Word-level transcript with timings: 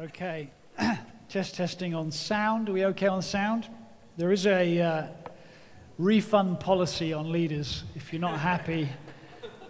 Okay, 0.00 0.48
test 1.28 1.56
testing 1.56 1.94
on 1.94 2.10
sound. 2.10 2.70
Are 2.70 2.72
we 2.72 2.86
okay 2.86 3.06
on 3.06 3.20
sound? 3.20 3.68
There 4.16 4.32
is 4.32 4.46
a 4.46 4.80
uh, 4.80 5.06
refund 5.98 6.58
policy 6.58 7.12
on 7.12 7.30
leaders. 7.30 7.84
If 7.94 8.10
you're 8.10 8.20
not 8.20 8.38
happy, 8.38 8.88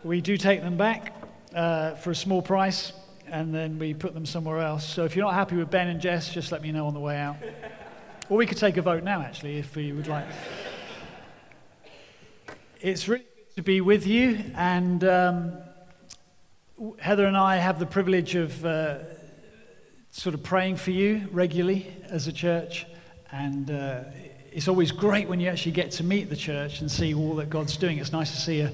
we 0.05 0.21
do 0.21 0.37
take 0.37 0.63
them 0.63 0.77
back 0.77 1.17
uh, 1.53 1.97
for 1.97 2.13
a 2.13 2.15
small 2.15 2.43
price 2.43 2.93
and 3.27 3.53
then 3.53 3.77
we 3.77 3.93
put 3.93 4.15
them 4.15 4.25
somewhere 4.25 4.61
else. 4.61 4.87
So 4.87 5.05
if 5.05 5.17
you're 5.17 5.25
not 5.25 5.35
happy 5.35 5.57
with 5.57 5.69
Ben 5.69 5.89
and 5.89 6.01
Jess, 6.01 6.33
just 6.33 6.53
let 6.53 6.63
me 6.63 6.71
know 6.71 6.87
on 6.87 6.95
the 6.95 7.01
way 7.01 7.17
out. 7.17 7.35
or 8.29 8.37
we 8.37 8.47
could 8.47 8.59
take 8.59 8.77
a 8.77 8.83
vote 8.83 9.03
now, 9.03 9.23
actually, 9.23 9.59
if 9.59 9.77
you 9.77 9.97
would 9.97 10.07
like. 10.07 10.27
It's 12.81 13.09
really 13.09 13.25
good 13.25 13.57
to 13.57 13.63
be 13.63 13.81
with 13.81 14.07
you, 14.07 14.45
and 14.55 15.03
um, 15.03 15.59
Heather 17.01 17.27
and 17.27 17.37
I 17.37 17.57
have 17.57 17.81
the 17.81 17.87
privilege 17.87 18.37
of. 18.37 18.65
Uh, 18.65 18.99
sort 20.13 20.35
of 20.35 20.43
praying 20.43 20.77
for 20.77 20.91
you 20.91 21.29
regularly 21.31 21.95
as 22.09 22.27
a 22.27 22.33
church. 22.33 22.87
And 23.31 23.71
uh, 23.71 24.03
it's 24.53 24.67
always 24.67 24.91
great 24.91 25.29
when 25.29 25.39
you 25.39 25.49
actually 25.49 25.73
get 25.73 25.93
to 25.93 26.05
meet 26.05 26.29
the 26.29 26.37
church 26.37 26.81
and 26.81 26.91
see 26.91 27.15
all 27.15 27.37
that 27.37 27.49
God's 27.49 27.77
doing. 27.77 27.99
It's 27.99 28.13
nice 28.13 28.33
to 28.33 28.37
see 28.37 28.61
a, 28.61 28.73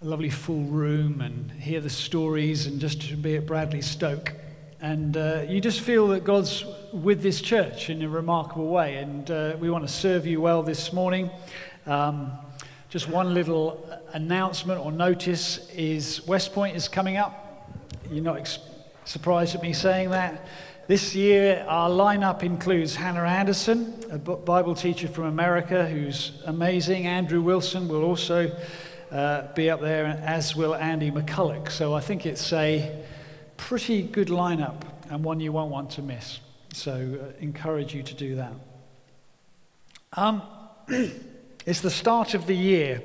a 0.00 0.04
lovely 0.04 0.30
full 0.30 0.62
room 0.64 1.20
and 1.20 1.50
hear 1.52 1.80
the 1.80 1.90
stories 1.90 2.66
and 2.66 2.80
just 2.80 3.02
to 3.10 3.16
be 3.16 3.36
at 3.36 3.46
Bradley 3.46 3.82
Stoke. 3.82 4.32
And 4.80 5.16
uh, 5.16 5.44
you 5.46 5.60
just 5.60 5.80
feel 5.80 6.08
that 6.08 6.24
God's 6.24 6.64
with 6.92 7.22
this 7.22 7.40
church 7.40 7.90
in 7.90 8.02
a 8.02 8.08
remarkable 8.08 8.68
way. 8.68 8.96
And 8.96 9.30
uh, 9.30 9.56
we 9.60 9.68
want 9.68 9.86
to 9.86 9.92
serve 9.92 10.26
you 10.26 10.40
well 10.40 10.62
this 10.62 10.94
morning. 10.94 11.30
Um, 11.86 12.32
just 12.88 13.08
one 13.08 13.34
little 13.34 13.86
announcement 14.12 14.80
or 14.80 14.90
notice 14.92 15.68
is 15.70 16.20
Westpoint 16.20 16.74
is 16.74 16.88
coming 16.88 17.18
up. 17.18 17.70
You're 18.10 18.24
not 18.24 18.38
ex- 18.38 18.58
surprised 19.04 19.54
at 19.54 19.62
me 19.62 19.72
saying 19.72 20.10
that. 20.10 20.46
This 20.88 21.14
year, 21.14 21.64
our 21.68 21.88
lineup 21.88 22.42
includes 22.42 22.96
Hannah 22.96 23.22
Anderson, 23.22 23.94
a 24.10 24.18
Bible 24.18 24.74
teacher 24.74 25.08
from 25.08 25.24
America 25.24 25.88
who's 25.88 26.42
amazing. 26.44 27.06
Andrew 27.06 27.40
Wilson 27.40 27.88
will 27.88 28.02
also 28.02 28.50
uh, 29.10 29.52
be 29.54 29.70
up 29.70 29.80
there, 29.80 30.06
as 30.06 30.56
will 30.56 30.74
Andy 30.74 31.10
McCulloch. 31.10 31.70
So 31.70 31.94
I 31.94 32.00
think 32.00 32.26
it's 32.26 32.52
a 32.52 33.04
pretty 33.56 34.02
good 34.02 34.28
lineup 34.28 34.82
and 35.08 35.22
one 35.22 35.40
you 35.40 35.52
won't 35.52 35.70
want 35.70 35.90
to 35.90 36.02
miss. 36.02 36.40
So 36.72 36.92
uh, 36.92 37.38
encourage 37.38 37.94
you 37.94 38.02
to 38.02 38.14
do 38.14 38.36
that. 38.36 38.52
Um, 40.14 40.42
it's 41.66 41.80
the 41.80 41.90
start 41.90 42.34
of 42.34 42.46
the 42.46 42.56
year, 42.56 43.02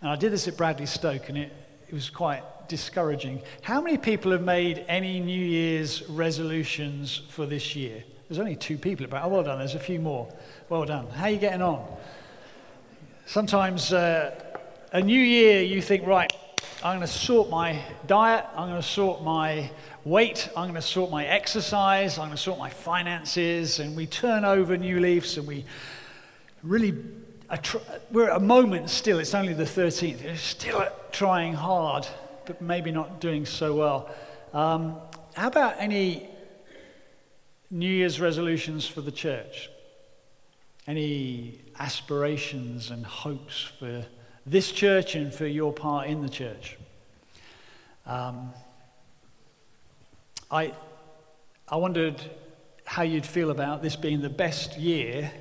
and 0.00 0.10
I 0.10 0.16
did 0.16 0.32
this 0.32 0.48
at 0.48 0.56
Bradley 0.56 0.86
Stoke, 0.86 1.28
and 1.28 1.36
it, 1.36 1.52
it 1.88 1.92
was 1.92 2.10
quite 2.10 2.42
discouraging. 2.68 3.42
How 3.62 3.80
many 3.80 3.98
people 3.98 4.32
have 4.32 4.42
made 4.42 4.84
any 4.88 5.20
New 5.20 5.44
Year's 5.44 6.08
resolutions 6.08 7.22
for 7.28 7.46
this 7.46 7.76
year? 7.76 8.04
There's 8.28 8.38
only 8.38 8.56
two 8.56 8.76
people 8.76 9.04
about. 9.06 9.24
Oh, 9.24 9.28
well 9.28 9.42
done. 9.42 9.58
There's 9.58 9.74
a 9.74 9.80
few 9.80 10.00
more. 10.00 10.28
Well 10.68 10.84
done. 10.84 11.08
How 11.10 11.24
are 11.24 11.30
you 11.30 11.38
getting 11.38 11.62
on? 11.62 11.86
Sometimes 13.26 13.92
uh, 13.92 14.34
a 14.92 15.00
new 15.00 15.20
year, 15.20 15.62
you 15.62 15.82
think, 15.82 16.06
right, 16.06 16.32
I'm 16.82 16.98
going 16.98 17.06
to 17.06 17.12
sort 17.12 17.50
my 17.50 17.82
diet, 18.06 18.44
I'm 18.54 18.68
going 18.68 18.80
to 18.80 18.86
sort 18.86 19.22
my 19.22 19.70
weight, 20.04 20.48
I'm 20.56 20.64
going 20.64 20.74
to 20.74 20.82
sort 20.82 21.10
my 21.10 21.24
exercise, 21.24 22.18
I'm 22.18 22.26
going 22.26 22.36
to 22.36 22.42
sort 22.42 22.58
my 22.58 22.70
finances, 22.70 23.80
and 23.80 23.96
we 23.96 24.06
turn 24.06 24.44
over 24.44 24.76
new 24.76 25.00
leaves 25.00 25.38
and 25.38 25.46
we 25.46 25.64
really 26.62 26.94
we're 28.10 28.30
at 28.30 28.36
a 28.36 28.40
moment 28.40 28.90
still, 28.90 29.18
it's 29.18 29.34
only 29.34 29.52
the 29.52 29.64
13th, 29.64 30.24
we're 30.24 30.36
still 30.36 30.86
trying 31.12 31.54
hard 31.54 32.06
but 32.46 32.62
maybe 32.62 32.90
not 32.90 33.20
doing 33.20 33.44
so 33.46 33.74
well. 33.74 34.14
Um, 34.52 34.96
how 35.34 35.48
about 35.48 35.76
any 35.78 36.28
New 37.70 37.90
Year's 37.90 38.20
resolutions 38.20 38.86
for 38.86 39.00
the 39.00 39.12
church? 39.12 39.68
Any 40.86 41.60
aspirations 41.78 42.90
and 42.90 43.04
hopes 43.04 43.60
for 43.60 44.06
this 44.46 44.70
church 44.70 45.14
and 45.14 45.34
for 45.34 45.46
your 45.46 45.72
part 45.72 46.06
in 46.06 46.22
the 46.22 46.28
church? 46.28 46.78
Um, 48.06 48.52
I, 50.50 50.72
I 51.68 51.76
wondered 51.76 52.22
how 52.84 53.02
you'd 53.02 53.26
feel 53.26 53.50
about 53.50 53.82
this 53.82 53.96
being 53.96 54.22
the 54.22 54.30
best 54.30 54.78
year 54.78 55.32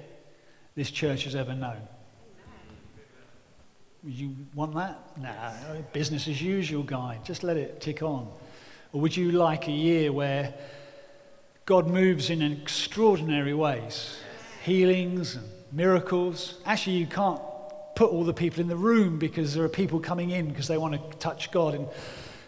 this 0.75 0.90
church 0.90 1.25
has 1.25 1.35
ever 1.35 1.53
known. 1.53 1.88
Would 4.05 4.13
you 4.13 4.35
want 4.53 4.75
that? 4.75 4.99
Nah, 5.19 5.81
business 5.91 6.27
as 6.27 6.39
usual, 6.39 6.83
guy. 6.83 7.19
Just 7.23 7.43
let 7.43 7.57
it 7.57 7.81
tick 7.81 8.03
on. 8.03 8.31
Or 8.93 9.01
would 9.01 9.17
you 9.17 9.31
like 9.31 9.67
a 9.67 9.71
year 9.71 10.11
where 10.11 10.53
God 11.66 11.88
moves 11.88 12.29
in 12.29 12.43
extraordinary 12.43 13.55
ways? 13.55 14.19
Healings 14.63 15.38
and 15.38 15.49
miracles. 15.71 16.59
Actually, 16.67 16.97
you 16.97 17.07
can't 17.07 17.41
put 17.95 18.11
all 18.11 18.23
the 18.23 18.33
people 18.33 18.61
in 18.61 18.67
the 18.67 18.75
room 18.75 19.17
because 19.17 19.55
there 19.55 19.63
are 19.63 19.69
people 19.69 19.99
coming 19.99 20.29
in 20.29 20.49
because 20.49 20.67
they 20.67 20.77
want 20.77 20.93
to 20.93 21.17
touch 21.17 21.49
God. 21.49 21.73
And 21.73 21.87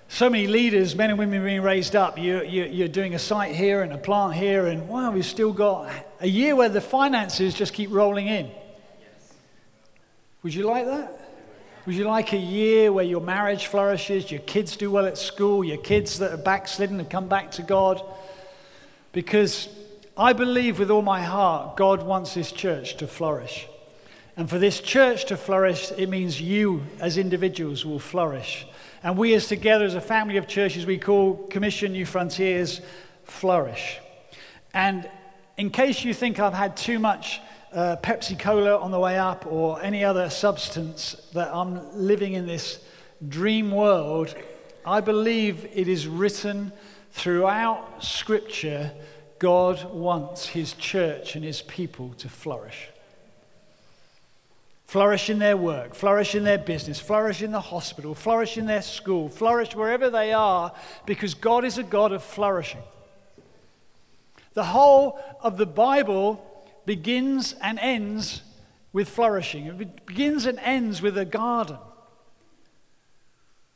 so 0.10 0.30
many 0.30 0.46
leaders, 0.46 0.96
men 0.96 1.10
and 1.10 1.18
women 1.18 1.44
being 1.44 1.64
raised 1.64 1.96
up. 1.96 2.20
You, 2.20 2.44
you, 2.44 2.66
you're 2.66 2.88
doing 2.88 3.16
a 3.16 3.20
site 3.20 3.56
here 3.56 3.82
and 3.82 3.92
a 3.92 3.98
plant 3.98 4.36
here, 4.36 4.68
and 4.68 4.88
wow, 4.88 5.10
we've 5.10 5.26
still 5.26 5.54
got 5.54 5.92
a 6.20 6.28
year 6.28 6.56
where 6.56 6.70
the 6.70 6.82
finances 6.82 7.56
just 7.56 7.74
keep 7.74 7.90
rolling 7.92 8.28
in. 8.28 8.52
Would 10.44 10.54
you 10.54 10.64
like 10.64 10.86
that? 10.86 11.17
Would 11.88 11.96
you 11.96 12.04
like 12.04 12.34
a 12.34 12.38
year 12.38 12.92
where 12.92 13.06
your 13.06 13.22
marriage 13.22 13.68
flourishes, 13.68 14.30
your 14.30 14.42
kids 14.42 14.76
do 14.76 14.92
well 14.92 15.06
at 15.06 15.18
school, 15.18 15.64
your 15.64 15.78
kids 15.78 16.20
that 16.20 16.34
are 16.34 16.38
backslidden 16.38 16.98
have 17.00 17.08
come 17.08 17.30
back 17.30 17.50
to 17.52 17.62
God? 17.62 18.04
Because 19.14 19.70
I 20.18 20.34
believe 20.34 20.80
with 20.80 20.92
all 20.92 21.02
my 21.02 21.22
heart 21.22 21.78
God 21.78 22.04
wants 22.04 22.34
this 22.34 22.52
church 22.52 22.98
to 22.98 23.08
flourish. 23.08 23.70
And 24.36 24.50
for 24.50 24.60
this 24.60 24.82
church 24.82 25.28
to 25.28 25.38
flourish, 25.38 25.94
it 25.94 26.10
means 26.10 26.42
you 26.42 26.84
as 27.00 27.18
individuals 27.18 27.86
will 27.86 28.00
flourish. 28.00 28.68
And 29.02 29.18
we, 29.18 29.34
as 29.34 29.48
together, 29.48 29.86
as 29.86 29.96
a 29.96 30.02
family 30.02 30.36
of 30.36 30.46
churches, 30.46 30.86
we 30.86 30.98
call 30.98 31.48
Commission 31.48 31.94
Newfrontiers, 31.94 32.82
flourish. 33.24 33.98
And 34.74 35.10
in 35.56 35.70
case 35.70 36.04
you 36.04 36.14
think 36.14 36.38
I've 36.38 36.54
had 36.54 36.76
too 36.76 37.00
much 37.00 37.40
uh, 37.74 37.98
Pepsi 38.02 38.38
Cola 38.38 38.78
on 38.78 38.92
the 38.92 39.00
way 39.00 39.18
up 39.18 39.46
or 39.46 39.82
any 39.82 40.04
other 40.04 40.30
substance 40.30 41.16
that 41.34 41.54
I'm 41.54 41.96
living 41.98 42.34
in 42.34 42.48
this 42.48 42.80
dream 43.28 43.72
world, 43.72 44.34
I 44.86 45.02
believe 45.02 45.68
it 45.74 45.88
is 45.88 46.08
written 46.08 46.72
throughout 47.12 48.04
Scripture 48.04 48.92
God 49.40 49.94
wants 49.94 50.48
His 50.48 50.74
church 50.74 51.36
and 51.36 51.44
His 51.44 51.62
people 51.62 52.14
to 52.18 52.30
flourish. 52.30 52.90
Flourish 54.86 55.30
in 55.30 55.38
their 55.38 55.58
work, 55.58 55.94
flourish 55.94 56.34
in 56.34 56.46
their 56.46 56.58
business, 56.58 57.00
flourish 57.00 57.42
in 57.42 57.52
the 57.52 57.60
hospital, 57.60 58.16
flourish 58.16 58.58
in 58.58 58.66
their 58.66 58.82
school, 58.82 59.28
flourish 59.28 59.76
wherever 59.76 60.10
they 60.10 60.32
are, 60.32 60.72
because 61.06 61.34
God 61.34 61.66
is 61.66 61.78
a 61.78 61.84
God 61.84 62.14
of 62.14 62.24
flourishing. 62.24 62.82
The 64.54 64.64
whole 64.64 65.20
of 65.42 65.58
the 65.58 65.66
Bible 65.66 66.44
begins 66.88 67.54
and 67.62 67.78
ends 67.78 68.42
with 68.94 69.10
flourishing. 69.10 69.68
It 69.68 70.06
begins 70.08 70.48
and 70.48 70.58
ends 70.60 71.02
with 71.04 71.18
a 71.20 71.26
garden. 71.26 71.78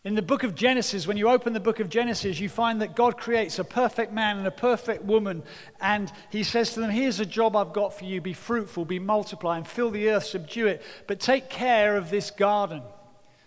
In 0.04 0.16
the 0.16 0.24
book 0.24 0.42
of 0.42 0.56
Genesis, 0.56 1.06
when 1.06 1.18
you 1.18 1.30
open 1.30 1.54
the 1.54 1.60
book 1.60 1.80
of 1.80 1.90
Genesis, 1.90 2.40
you 2.40 2.50
find 2.50 2.82
that 2.82 2.96
God 2.96 3.18
creates 3.18 3.60
a 3.60 3.64
perfect 3.64 4.12
man 4.12 4.40
and 4.40 4.48
a 4.48 4.52
perfect 4.52 5.04
woman, 5.04 5.44
and 5.80 6.12
He 6.32 6.42
says 6.42 6.74
to 6.74 6.80
them, 6.80 6.90
Here's 6.90 7.20
a 7.20 7.26
job 7.26 7.56
I've 7.56 7.74
got 7.74 7.94
for 7.94 8.06
you 8.06 8.20
be 8.20 8.34
fruitful, 8.34 8.86
be 8.86 8.98
multiply, 8.98 9.58
and 9.58 9.68
fill 9.68 9.92
the 9.92 10.10
earth, 10.10 10.26
subdue 10.26 10.66
it, 10.66 10.82
but 11.06 11.20
take 11.20 11.50
care 11.50 11.98
of 11.98 12.10
this 12.10 12.32
garden. 12.32 12.82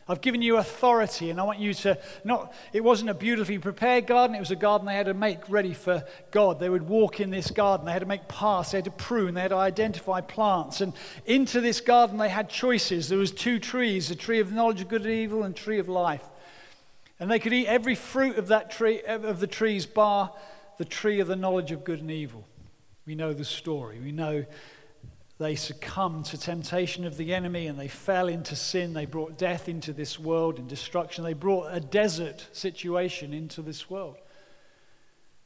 I've 0.06 0.20
given 0.20 0.42
you 0.42 0.59
authority, 0.59 1.31
and 1.31 1.41
I 1.41 1.44
want 1.44 1.59
you 1.59 1.72
to 1.75 1.98
not. 2.25 2.53
It 2.72 2.84
wasn't 2.84 3.10
a 3.10 3.15
beautifully 3.15 3.59
prepared 3.59 4.06
garden, 4.06 4.37
it 4.37 4.40
was 4.40 4.50
a 4.50 4.56
garden 4.56 4.87
they 4.87 4.94
had 4.94 5.06
to 5.06 5.14
make 5.14 5.49
ready 5.49 5.73
for 5.73 6.05
God. 6.31 6.61
They 6.61 6.69
would 6.69 6.87
walk 6.87 7.20
in 7.20 7.31
this 7.31 7.50
garden, 7.50 7.87
they 7.87 7.93
had 7.93 8.00
to 8.00 8.06
make 8.06 8.28
paths, 8.28 8.73
they 8.73 8.78
had 8.78 8.84
to 8.84 8.90
prune, 8.90 9.34
they 9.34 9.43
had 9.43 9.49
to 9.49 9.56
identify 9.56 10.20
plants. 10.20 10.81
And 10.81 10.93
into 11.25 11.61
this 11.61 11.81
garden, 11.81 12.19
they 12.19 12.28
had 12.28 12.50
choices. 12.50 13.08
There 13.08 13.19
was 13.19 13.32
two 13.32 13.58
trees 13.58 14.11
a 14.11 14.14
tree 14.14 14.40
of 14.40 14.52
knowledge 14.52 14.82
of 14.82 14.88
good 14.88 15.02
and 15.02 15.11
evil, 15.11 15.43
and 15.43 15.56
tree 15.56 15.78
of 15.78 15.88
life. 15.88 16.25
And 17.19 17.31
they 17.31 17.38
could 17.38 17.52
eat 17.52 17.67
every 17.67 17.94
fruit 17.94 18.37
of 18.37 18.49
that 18.49 18.70
tree, 18.70 19.02
of 19.02 19.40
the 19.40 19.46
trees, 19.46 19.87
bar 19.87 20.32
the 20.76 20.84
tree 20.84 21.20
of 21.20 21.28
the 21.28 21.37
knowledge 21.37 21.73
of 21.73 21.84
good 21.84 22.00
and 22.00 22.11
evil. 22.11 22.46
We 23.06 23.14
know 23.14 23.32
the 23.32 23.44
story. 23.44 24.00
We 24.00 24.12
know 24.12 24.44
they 25.38 25.56
succumbed 25.56 26.26
to 26.26 26.38
temptation 26.38 27.04
of 27.04 27.16
the 27.16 27.34
enemy 27.34 27.66
and 27.66 27.78
they 27.78 27.88
fell 27.88 28.28
into 28.28 28.54
sin. 28.54 28.92
They 28.92 29.06
brought 29.06 29.36
death 29.36 29.69
into 29.69 29.92
this 29.92 30.19
world 30.19 30.58
and 30.58 30.69
destruction. 30.69 31.25
They 31.25 31.32
brought 31.32 31.75
a 31.75 31.81
desert 31.81 32.46
situation 32.52 33.32
into 33.32 33.60
this 33.60 33.90
world. 33.90 34.16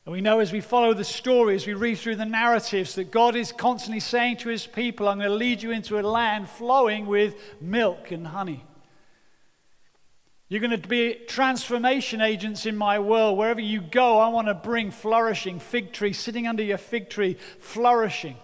And 0.04 0.12
we 0.12 0.20
know 0.20 0.40
as 0.40 0.52
we 0.52 0.60
follow 0.60 0.94
the 0.94 1.04
story, 1.04 1.54
as 1.54 1.66
we 1.66 1.74
read 1.74 1.98
through 1.98 2.16
the 2.16 2.26
narratives, 2.26 2.94
that 2.96 3.10
God 3.10 3.34
is 3.34 3.52
constantly 3.52 4.00
saying 4.00 4.38
to 4.38 4.50
his 4.50 4.66
people, 4.66 5.08
I'm 5.08 5.18
going 5.18 5.28
to 5.28 5.34
lead 5.34 5.62
you 5.62 5.70
into 5.70 5.98
a 5.98 6.02
land 6.02 6.48
flowing 6.48 7.06
with 7.06 7.34
milk 7.60 8.10
and 8.10 8.26
honey. 8.26 8.64
You're 10.48 10.60
going 10.62 10.80
to 10.80 10.88
be 10.88 11.14
transformation 11.26 12.22
agents 12.22 12.64
in 12.64 12.74
my 12.74 12.98
world. 12.98 13.36
Wherever 13.36 13.60
you 13.60 13.82
go, 13.82 14.18
I 14.18 14.28
want 14.28 14.48
to 14.48 14.54
bring 14.54 14.90
flourishing. 14.90 15.60
Fig 15.60 15.92
tree, 15.92 16.14
sitting 16.14 16.46
under 16.46 16.62
your 16.62 16.78
fig 16.78 17.10
tree, 17.10 17.36
flourishing. 17.58 18.36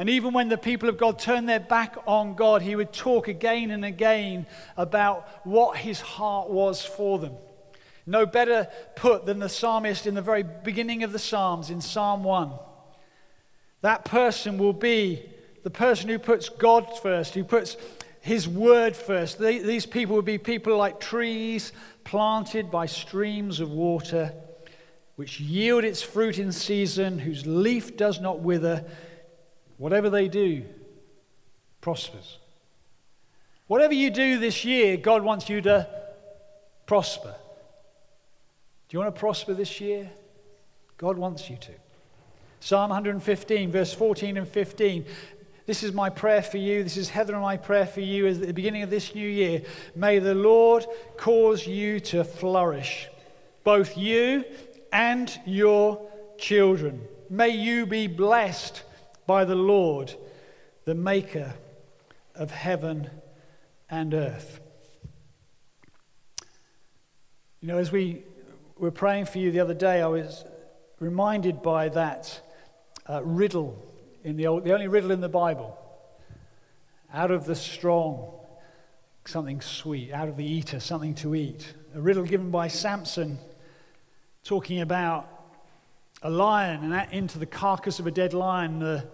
And 0.00 0.08
even 0.08 0.32
when 0.32 0.48
the 0.48 0.56
people 0.56 0.88
of 0.88 0.96
God 0.96 1.18
turned 1.18 1.46
their 1.46 1.60
back 1.60 1.94
on 2.06 2.34
God, 2.34 2.62
he 2.62 2.74
would 2.74 2.90
talk 2.90 3.28
again 3.28 3.70
and 3.70 3.84
again 3.84 4.46
about 4.78 5.28
what 5.44 5.76
his 5.76 6.00
heart 6.00 6.48
was 6.48 6.82
for 6.82 7.18
them. 7.18 7.34
No 8.06 8.24
better 8.24 8.66
put 8.96 9.26
than 9.26 9.40
the 9.40 9.48
psalmist 9.50 10.06
in 10.06 10.14
the 10.14 10.22
very 10.22 10.42
beginning 10.42 11.02
of 11.02 11.12
the 11.12 11.18
Psalms 11.18 11.68
in 11.68 11.82
Psalm 11.82 12.24
1. 12.24 12.50
That 13.82 14.06
person 14.06 14.56
will 14.56 14.72
be 14.72 15.22
the 15.64 15.70
person 15.70 16.08
who 16.08 16.18
puts 16.18 16.48
God 16.48 16.88
first, 17.02 17.34
who 17.34 17.44
puts 17.44 17.76
his 18.22 18.48
word 18.48 18.96
first. 18.96 19.38
These 19.38 19.84
people 19.84 20.14
will 20.14 20.22
be 20.22 20.38
people 20.38 20.78
like 20.78 20.98
trees 20.98 21.72
planted 22.04 22.70
by 22.70 22.86
streams 22.86 23.60
of 23.60 23.70
water, 23.70 24.32
which 25.16 25.40
yield 25.40 25.84
its 25.84 26.00
fruit 26.00 26.38
in 26.38 26.52
season, 26.52 27.18
whose 27.18 27.46
leaf 27.46 27.98
does 27.98 28.18
not 28.18 28.40
wither. 28.40 28.86
Whatever 29.80 30.10
they 30.10 30.28
do 30.28 30.62
prospers. 31.80 32.36
Whatever 33.66 33.94
you 33.94 34.10
do 34.10 34.38
this 34.38 34.62
year, 34.62 34.98
God 34.98 35.22
wants 35.22 35.48
you 35.48 35.62
to 35.62 35.88
prosper. 36.84 37.34
Do 38.88 38.94
you 38.94 38.98
want 38.98 39.14
to 39.14 39.18
prosper 39.18 39.54
this 39.54 39.80
year? 39.80 40.10
God 40.98 41.16
wants 41.16 41.48
you 41.48 41.56
to. 41.56 41.72
Psalm 42.60 42.90
115, 42.90 43.72
verse 43.72 43.94
14 43.94 44.36
and 44.36 44.46
15. 44.46 45.06
This 45.64 45.82
is 45.82 45.94
my 45.94 46.10
prayer 46.10 46.42
for 46.42 46.58
you. 46.58 46.82
This 46.84 46.98
is 46.98 47.08
Heather 47.08 47.32
and 47.32 47.40
my 47.40 47.56
prayer 47.56 47.86
for 47.86 48.02
you 48.02 48.26
at 48.26 48.38
the 48.38 48.52
beginning 48.52 48.82
of 48.82 48.90
this 48.90 49.14
new 49.14 49.26
year. 49.26 49.62
May 49.96 50.18
the 50.18 50.34
Lord 50.34 50.84
cause 51.16 51.66
you 51.66 52.00
to 52.00 52.22
flourish, 52.22 53.08
both 53.64 53.96
you 53.96 54.44
and 54.92 55.40
your 55.46 56.06
children. 56.36 57.00
May 57.30 57.48
you 57.48 57.86
be 57.86 58.08
blessed 58.08 58.82
by 59.30 59.44
the 59.44 59.54
Lord, 59.54 60.12
the 60.86 60.94
maker 60.96 61.54
of 62.34 62.50
heaven 62.50 63.08
and 63.88 64.12
earth. 64.12 64.58
You 67.60 67.68
know, 67.68 67.78
as 67.78 67.92
we 67.92 68.24
were 68.76 68.90
praying 68.90 69.26
for 69.26 69.38
you 69.38 69.52
the 69.52 69.60
other 69.60 69.72
day, 69.72 70.02
I 70.02 70.08
was 70.08 70.44
reminded 70.98 71.62
by 71.62 71.90
that 71.90 72.40
uh, 73.08 73.22
riddle 73.22 73.80
in 74.24 74.36
the, 74.36 74.48
old, 74.48 74.64
the 74.64 74.72
only 74.72 74.88
riddle 74.88 75.12
in 75.12 75.20
the 75.20 75.28
Bible. 75.28 75.78
Out 77.14 77.30
of 77.30 77.44
the 77.46 77.54
strong, 77.54 78.32
something 79.26 79.60
sweet. 79.60 80.12
Out 80.12 80.28
of 80.28 80.36
the 80.38 80.44
eater, 80.44 80.80
something 80.80 81.14
to 81.14 81.36
eat. 81.36 81.72
A 81.94 82.00
riddle 82.00 82.24
given 82.24 82.50
by 82.50 82.66
Samson 82.66 83.38
talking 84.42 84.80
about 84.80 85.28
a 86.20 86.30
lion 86.30 86.92
and 86.92 87.12
into 87.12 87.38
the 87.38 87.46
carcass 87.46 88.00
of 88.00 88.08
a 88.08 88.10
dead 88.10 88.34
lion, 88.34 88.80
the 88.80 89.06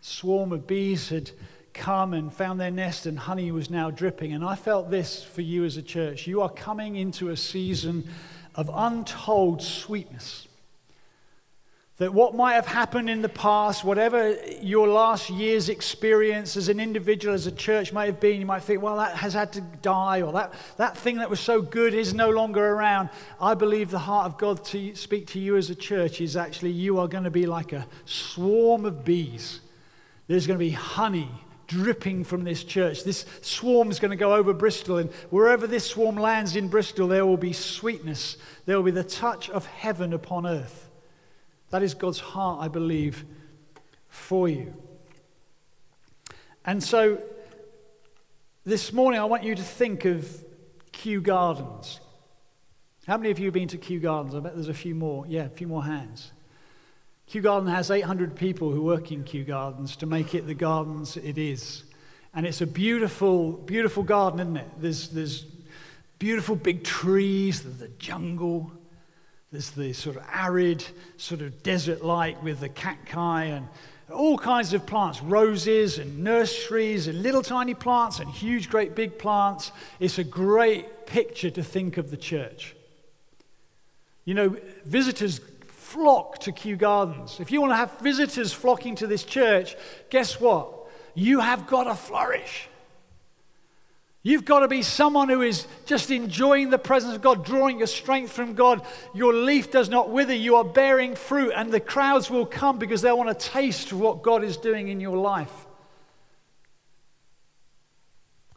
swarm 0.00 0.52
of 0.52 0.66
bees 0.66 1.08
had 1.08 1.30
come 1.72 2.14
and 2.14 2.32
found 2.32 2.60
their 2.60 2.70
nest, 2.70 3.06
and 3.06 3.18
honey 3.18 3.52
was 3.52 3.70
now 3.70 3.90
dripping. 3.90 4.32
And 4.32 4.44
I 4.44 4.54
felt 4.54 4.90
this 4.90 5.22
for 5.22 5.42
you 5.42 5.64
as 5.64 5.76
a 5.76 5.82
church. 5.82 6.26
You 6.26 6.42
are 6.42 6.50
coming 6.50 6.96
into 6.96 7.30
a 7.30 7.36
season 7.36 8.08
of 8.54 8.70
untold 8.72 9.62
sweetness 9.62 10.48
that 12.00 12.14
what 12.14 12.34
might 12.34 12.54
have 12.54 12.66
happened 12.66 13.10
in 13.10 13.20
the 13.20 13.28
past, 13.28 13.84
whatever 13.84 14.34
your 14.62 14.88
last 14.88 15.28
year's 15.28 15.68
experience 15.68 16.56
as 16.56 16.70
an 16.70 16.80
individual, 16.80 17.34
as 17.34 17.46
a 17.46 17.52
church 17.52 17.92
might 17.92 18.06
have 18.06 18.18
been, 18.18 18.40
you 18.40 18.46
might 18.46 18.62
think, 18.62 18.80
well, 18.80 18.96
that 18.96 19.14
has 19.14 19.34
had 19.34 19.52
to 19.52 19.60
die, 19.60 20.22
or 20.22 20.32
that, 20.32 20.54
that 20.78 20.96
thing 20.96 21.18
that 21.18 21.28
was 21.28 21.40
so 21.40 21.60
good 21.60 21.92
is 21.92 22.14
no 22.14 22.30
longer 22.30 22.66
around. 22.66 23.10
I 23.38 23.52
believe 23.52 23.90
the 23.90 23.98
heart 23.98 24.24
of 24.24 24.38
God 24.38 24.64
to 24.64 24.94
speak 24.94 25.26
to 25.28 25.38
you 25.38 25.58
as 25.58 25.68
a 25.68 25.74
church 25.74 26.22
is 26.22 26.38
actually 26.38 26.70
you 26.70 26.98
are 26.98 27.06
going 27.06 27.24
to 27.24 27.30
be 27.30 27.44
like 27.44 27.74
a 27.74 27.86
swarm 28.06 28.86
of 28.86 29.04
bees. 29.04 29.60
There's 30.30 30.46
going 30.46 30.60
to 30.60 30.64
be 30.64 30.70
honey 30.70 31.28
dripping 31.66 32.22
from 32.22 32.44
this 32.44 32.62
church. 32.62 33.02
This 33.02 33.26
swarm 33.40 33.90
is 33.90 33.98
going 33.98 34.12
to 34.12 34.16
go 34.16 34.32
over 34.32 34.52
Bristol, 34.52 34.98
and 34.98 35.10
wherever 35.28 35.66
this 35.66 35.84
swarm 35.84 36.14
lands 36.14 36.54
in 36.54 36.68
Bristol, 36.68 37.08
there 37.08 37.26
will 37.26 37.36
be 37.36 37.52
sweetness. 37.52 38.36
There 38.64 38.76
will 38.76 38.84
be 38.84 38.92
the 38.92 39.02
touch 39.02 39.50
of 39.50 39.66
heaven 39.66 40.12
upon 40.12 40.46
earth. 40.46 40.88
That 41.70 41.82
is 41.82 41.94
God's 41.94 42.20
heart, 42.20 42.62
I 42.62 42.68
believe, 42.68 43.24
for 44.06 44.48
you. 44.48 44.72
And 46.64 46.80
so 46.80 47.20
this 48.64 48.92
morning, 48.92 49.18
I 49.18 49.24
want 49.24 49.42
you 49.42 49.56
to 49.56 49.64
think 49.64 50.04
of 50.04 50.44
Kew 50.92 51.20
Gardens. 51.20 51.98
How 53.04 53.16
many 53.16 53.32
of 53.32 53.40
you 53.40 53.46
have 53.46 53.54
been 53.54 53.66
to 53.66 53.78
Kew 53.78 53.98
Gardens? 53.98 54.36
I 54.36 54.38
bet 54.38 54.54
there's 54.54 54.68
a 54.68 54.74
few 54.74 54.94
more. 54.94 55.26
Yeah, 55.26 55.46
a 55.46 55.48
few 55.48 55.66
more 55.66 55.82
hands. 55.82 56.30
Kew 57.30 57.40
Garden 57.40 57.68
has 57.68 57.92
800 57.92 58.34
people 58.34 58.72
who 58.72 58.82
work 58.82 59.12
in 59.12 59.22
Kew 59.22 59.44
Gardens 59.44 59.94
to 59.98 60.06
make 60.06 60.34
it 60.34 60.48
the 60.48 60.54
gardens 60.54 61.16
it 61.16 61.38
is. 61.38 61.84
And 62.34 62.44
it's 62.44 62.60
a 62.60 62.66
beautiful, 62.66 63.52
beautiful 63.52 64.02
garden, 64.02 64.40
isn't 64.40 64.56
it? 64.56 64.66
There's, 64.78 65.08
there's 65.10 65.46
beautiful 66.18 66.56
big 66.56 66.82
trees, 66.82 67.62
there's 67.62 67.76
the 67.76 67.86
jungle, 68.00 68.72
there's 69.52 69.70
the 69.70 69.92
sort 69.92 70.16
of 70.16 70.24
arid, 70.32 70.84
sort 71.18 71.40
of 71.40 71.62
desert 71.62 72.04
like 72.04 72.42
with 72.42 72.58
the 72.58 72.68
cacti 72.68 73.44
and 73.44 73.68
all 74.12 74.36
kinds 74.36 74.74
of 74.74 74.84
plants, 74.84 75.22
roses 75.22 75.98
and 75.98 76.24
nurseries 76.24 77.06
and 77.06 77.22
little 77.22 77.42
tiny 77.42 77.74
plants 77.74 78.18
and 78.18 78.28
huge, 78.28 78.68
great 78.68 78.96
big 78.96 79.20
plants. 79.20 79.70
It's 80.00 80.18
a 80.18 80.24
great 80.24 81.06
picture 81.06 81.50
to 81.50 81.62
think 81.62 81.96
of 81.96 82.10
the 82.10 82.16
church. 82.16 82.74
You 84.24 84.34
know, 84.34 84.56
visitors 84.84 85.40
flock 85.90 86.38
to 86.38 86.52
Kew 86.52 86.76
Gardens. 86.76 87.38
If 87.40 87.50
you 87.50 87.60
want 87.60 87.72
to 87.72 87.76
have 87.76 87.98
visitors 88.00 88.52
flocking 88.52 88.94
to 88.96 89.06
this 89.06 89.24
church, 89.24 89.76
guess 90.08 90.40
what? 90.40 90.86
You 91.14 91.40
have 91.40 91.66
got 91.66 91.84
to 91.84 91.94
flourish. 91.94 92.68
You've 94.22 94.44
got 94.44 94.60
to 94.60 94.68
be 94.68 94.82
someone 94.82 95.28
who 95.28 95.40
is 95.40 95.66
just 95.86 96.10
enjoying 96.10 96.70
the 96.70 96.78
presence 96.78 97.14
of 97.14 97.22
God, 97.22 97.44
drawing 97.44 97.78
your 97.78 97.86
strength 97.86 98.32
from 98.32 98.54
God. 98.54 98.82
Your 99.14 99.32
leaf 99.32 99.70
does 99.70 99.88
not 99.88 100.10
wither. 100.10 100.34
You 100.34 100.56
are 100.56 100.64
bearing 100.64 101.16
fruit, 101.16 101.52
and 101.56 101.72
the 101.72 101.80
crowds 101.80 102.30
will 102.30 102.46
come 102.46 102.78
because 102.78 103.02
they 103.02 103.10
want 103.10 103.36
to 103.36 103.48
taste 103.48 103.92
of 103.92 103.98
what 103.98 104.22
God 104.22 104.44
is 104.44 104.58
doing 104.58 104.88
in 104.88 105.00
your 105.00 105.16
life. 105.16 105.66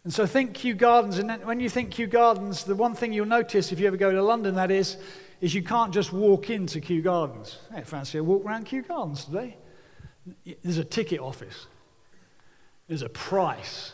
And 0.04 0.14
so 0.14 0.26
think 0.26 0.54
Kew 0.54 0.74
Gardens, 0.74 1.18
and 1.18 1.46
when 1.46 1.62
you 1.62 1.70
think 1.70 1.92
Kew 1.92 2.08
Gardens, 2.08 2.66
the 2.66 2.76
one 2.76 2.94
thing 2.94 3.14
you'll 3.14 3.26
notice 3.26 3.72
if 3.72 3.80
you 3.80 3.88
ever 3.88 3.96
go 3.96 4.12
to 4.12 4.22
London, 4.22 4.56
that 4.56 4.70
is, 4.70 4.98
is 5.44 5.54
you 5.54 5.62
can't 5.62 5.94
just 5.94 6.14
walk 6.14 6.50
into 6.50 6.80
Kew 6.80 7.02
Gardens. 7.02 7.58
Hey, 7.76 7.82
fancy 7.82 8.18
a 8.18 8.24
walk 8.24 8.46
around 8.46 8.64
Kew 8.64 8.82
Gardens 8.82 9.26
today? 9.26 9.58
There's 10.64 10.78
a 10.78 10.86
ticket 10.86 11.20
office. 11.20 11.68
There's 12.88 13.02
a 13.02 13.10
price. 13.10 13.92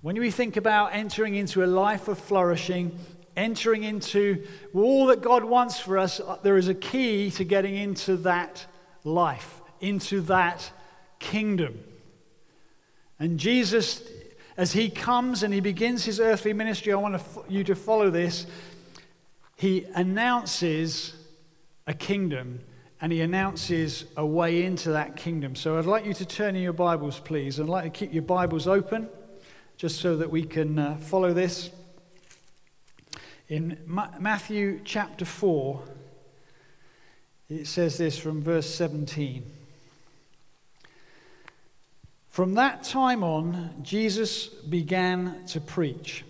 When 0.00 0.16
we 0.16 0.30
think 0.30 0.56
about 0.56 0.94
entering 0.94 1.34
into 1.34 1.64
a 1.64 1.66
life 1.66 2.06
of 2.06 2.20
flourishing, 2.20 2.96
entering 3.36 3.82
into 3.82 4.46
all 4.74 5.06
that 5.06 5.22
God 5.22 5.42
wants 5.42 5.80
for 5.80 5.98
us, 5.98 6.20
uh, 6.20 6.38
there 6.44 6.56
is 6.56 6.68
a 6.68 6.74
key 6.74 7.32
to 7.32 7.42
getting 7.42 7.74
into 7.74 8.16
that 8.18 8.64
life, 9.02 9.60
into 9.80 10.20
that 10.20 10.70
kingdom. 11.18 11.82
And 13.18 13.40
Jesus, 13.40 14.04
as 14.56 14.70
he 14.70 14.88
comes 14.88 15.42
and 15.42 15.52
he 15.52 15.58
begins 15.58 16.04
his 16.04 16.20
earthly 16.20 16.52
ministry, 16.52 16.92
I 16.92 16.96
want 16.96 17.20
you 17.48 17.64
to 17.64 17.74
follow 17.74 18.08
this. 18.08 18.46
He 19.60 19.84
announces 19.94 21.12
a 21.86 21.92
kingdom 21.92 22.60
and 22.98 23.12
he 23.12 23.20
announces 23.20 24.06
a 24.16 24.24
way 24.24 24.62
into 24.62 24.92
that 24.92 25.16
kingdom. 25.16 25.54
So 25.54 25.78
I'd 25.78 25.84
like 25.84 26.06
you 26.06 26.14
to 26.14 26.24
turn 26.24 26.56
in 26.56 26.62
your 26.62 26.72
Bibles, 26.72 27.20
please. 27.20 27.60
I'd 27.60 27.66
like 27.66 27.84
to 27.84 27.90
keep 27.90 28.14
your 28.14 28.22
Bibles 28.22 28.66
open 28.66 29.10
just 29.76 30.00
so 30.00 30.16
that 30.16 30.30
we 30.30 30.44
can 30.44 30.78
uh, 30.78 30.96
follow 30.96 31.34
this. 31.34 31.68
In 33.50 33.76
Ma- 33.84 34.08
Matthew 34.18 34.80
chapter 34.82 35.26
4, 35.26 35.82
it 37.50 37.66
says 37.66 37.98
this 37.98 38.16
from 38.16 38.42
verse 38.42 38.74
17. 38.74 39.44
From 42.30 42.54
that 42.54 42.82
time 42.82 43.22
on, 43.22 43.74
Jesus 43.82 44.46
began 44.46 45.44
to 45.48 45.60
preach 45.60 46.24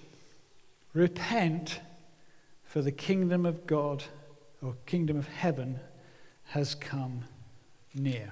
Repent, 0.95 1.79
for 2.71 2.83
the 2.83 2.93
kingdom 2.93 3.45
of 3.45 3.67
God, 3.67 4.05
or 4.63 4.77
kingdom 4.87 5.17
of 5.17 5.27
heaven, 5.27 5.81
has 6.45 6.77
come 6.77 7.25
near. 7.93 8.31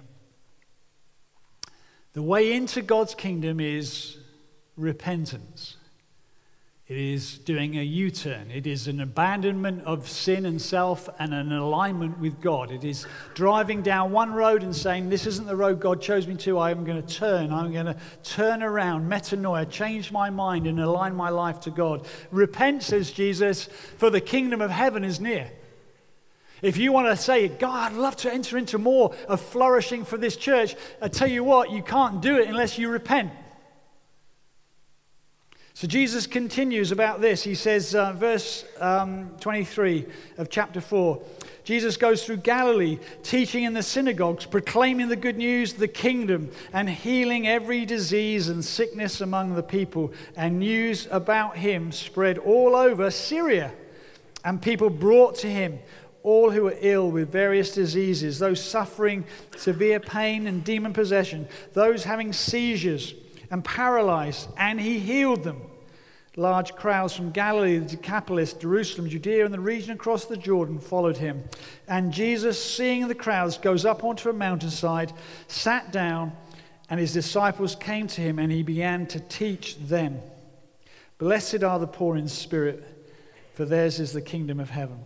The 2.12 2.23
way 2.23 2.52
into 2.52 2.80
God's 2.80 3.16
kingdom 3.16 3.59
is 3.59 4.16
repentance. 4.76 5.76
It 6.88 6.97
is 6.97 7.37
doing 7.37 7.78
a 7.78 7.83
U 7.83 8.11
turn. 8.11 8.50
It 8.50 8.66
is 8.66 8.88
an 8.88 9.02
abandonment 9.02 9.85
of 9.85 10.09
sin 10.09 10.47
and 10.47 10.61
self 10.61 11.07
and 11.18 11.35
an 11.35 11.52
alignment 11.52 12.18
with 12.18 12.40
God. 12.40 12.71
It 12.71 12.83
is 12.83 13.07
driving 13.35 13.83
down 13.83 14.11
one 14.11 14.33
road 14.33 14.62
and 14.62 14.75
saying, 14.75 15.11
This 15.11 15.26
isn't 15.26 15.47
the 15.47 15.54
road 15.54 15.80
God 15.80 16.00
chose 16.00 16.26
me 16.26 16.35
to. 16.37 16.57
I 16.57 16.71
am 16.71 16.85
going 16.85 17.02
to 17.02 17.14
turn. 17.14 17.52
I'm 17.52 17.75
going 17.75 17.85
to 17.85 17.97
turn 18.23 18.62
around, 18.62 19.07
metanoia, 19.07 19.68
change 19.68 20.11
my 20.11 20.30
mind 20.30 20.66
and 20.66 20.80
align 20.80 21.14
my 21.14 21.28
life 21.28 21.61
to 21.61 21.71
God. 21.71 22.07
Repent, 22.30 22.83
says 22.83 23.11
Jesus, 23.11 23.68
for 23.99 24.09
the 24.09 24.23
kingdom 24.23 24.62
of 24.62 24.71
heaven 24.71 25.04
is 25.04 25.21
near. 25.21 25.50
If 26.62 26.78
you 26.78 26.90
want 26.90 27.09
to 27.09 27.23
say, 27.23 27.49
God, 27.49 27.92
I'd 27.92 27.99
love 27.99 28.16
to 28.16 28.33
enter 28.33 28.57
into 28.57 28.78
more 28.78 29.14
of 29.28 29.42
flourishing 29.42 30.07
for 30.07 30.16
this 30.16 30.37
church, 30.37 30.75
I 31.02 31.09
tell 31.09 31.28
you 31.28 31.45
what, 31.45 31.71
you 31.71 31.83
can't 31.83 32.23
do 32.23 32.38
it 32.38 32.49
unless 32.49 32.78
you 32.78 32.88
repent. 32.88 33.30
So 35.78 35.87
Jesus 35.87 36.26
continues 36.26 36.90
about 36.90 37.20
this. 37.20 37.44
He 37.44 37.54
says, 37.54 37.94
uh, 37.94 38.12
verse 38.12 38.64
um, 38.80 39.30
23 39.38 40.06
of 40.37 40.50
chapter 40.50 40.80
4 40.80 41.23
Jesus 41.62 41.97
goes 41.97 42.25
through 42.25 42.38
Galilee, 42.38 42.99
teaching 43.23 43.62
in 43.62 43.75
the 43.75 43.82
synagogues, 43.85 44.44
proclaiming 44.44 45.06
the 45.06 45.14
good 45.14 45.37
news, 45.37 45.75
the 45.75 45.87
kingdom, 45.87 46.50
and 46.73 46.90
healing 46.90 47.47
every 47.47 47.85
disease 47.85 48.49
and 48.49 48.64
sickness 48.64 49.20
among 49.20 49.54
the 49.54 49.62
people. 49.62 50.12
And 50.35 50.58
news 50.58 51.06
about 51.12 51.56
him 51.56 51.92
spread 51.92 52.38
all 52.38 52.75
over 52.75 53.08
Syria. 53.12 53.70
And 54.44 54.61
people 54.61 54.90
brought 54.90 55.37
to 55.37 55.47
him 55.47 55.78
all 56.25 56.50
who 56.50 56.64
were 56.64 56.76
ill 56.80 57.08
with 57.08 57.30
various 57.30 57.73
diseases, 57.73 58.40
those 58.40 58.61
suffering 58.61 59.25
severe 59.56 60.00
pain 60.00 60.49
and 60.49 60.64
demon 60.64 60.92
possession, 60.92 61.47
those 61.73 62.02
having 62.02 62.32
seizures 62.32 63.14
and 63.50 63.64
paralyzed, 63.64 64.49
and 64.57 64.81
he 64.81 64.99
healed 64.99 65.45
them. 65.45 65.62
Large 66.37 66.76
crowds 66.76 67.17
from 67.17 67.33
Galilee, 67.33 67.78
the 67.78 67.97
Decapolis, 67.97 68.52
Jerusalem, 68.52 69.09
Judea, 69.09 69.45
and 69.45 69.52
the 69.52 69.59
region 69.59 69.93
across 69.93 70.26
the 70.26 70.37
Jordan 70.37 70.78
followed 70.78 71.17
him. 71.17 71.43
And 71.88 72.12
Jesus, 72.12 72.62
seeing 72.62 73.09
the 73.09 73.14
crowds, 73.14 73.59
goes 73.59 73.85
up 73.85 74.05
onto 74.05 74.31
a 74.31 74.33
mountainside, 74.33 75.12
sat 75.49 75.90
down, 75.90 76.33
and 76.88 77.00
his 77.00 77.12
disciples 77.12 77.75
came 77.75 78.07
to 78.07 78.21
him, 78.21 78.38
and 78.38 78.52
he 78.52 78.62
began 78.62 79.07
to 79.07 79.21
teach 79.21 79.78
them. 79.78 80.21
Blessed 81.19 81.64
are 81.64 81.81
the 81.81 81.88
poor 81.88 82.17
in 82.17 82.28
spirit, 82.28 82.85
for 83.55 83.64
theirs 83.64 83.99
is 83.99 84.12
the 84.12 84.23
kingdom 84.23 84.61
of 84.61 84.71
heaven. 84.71 85.00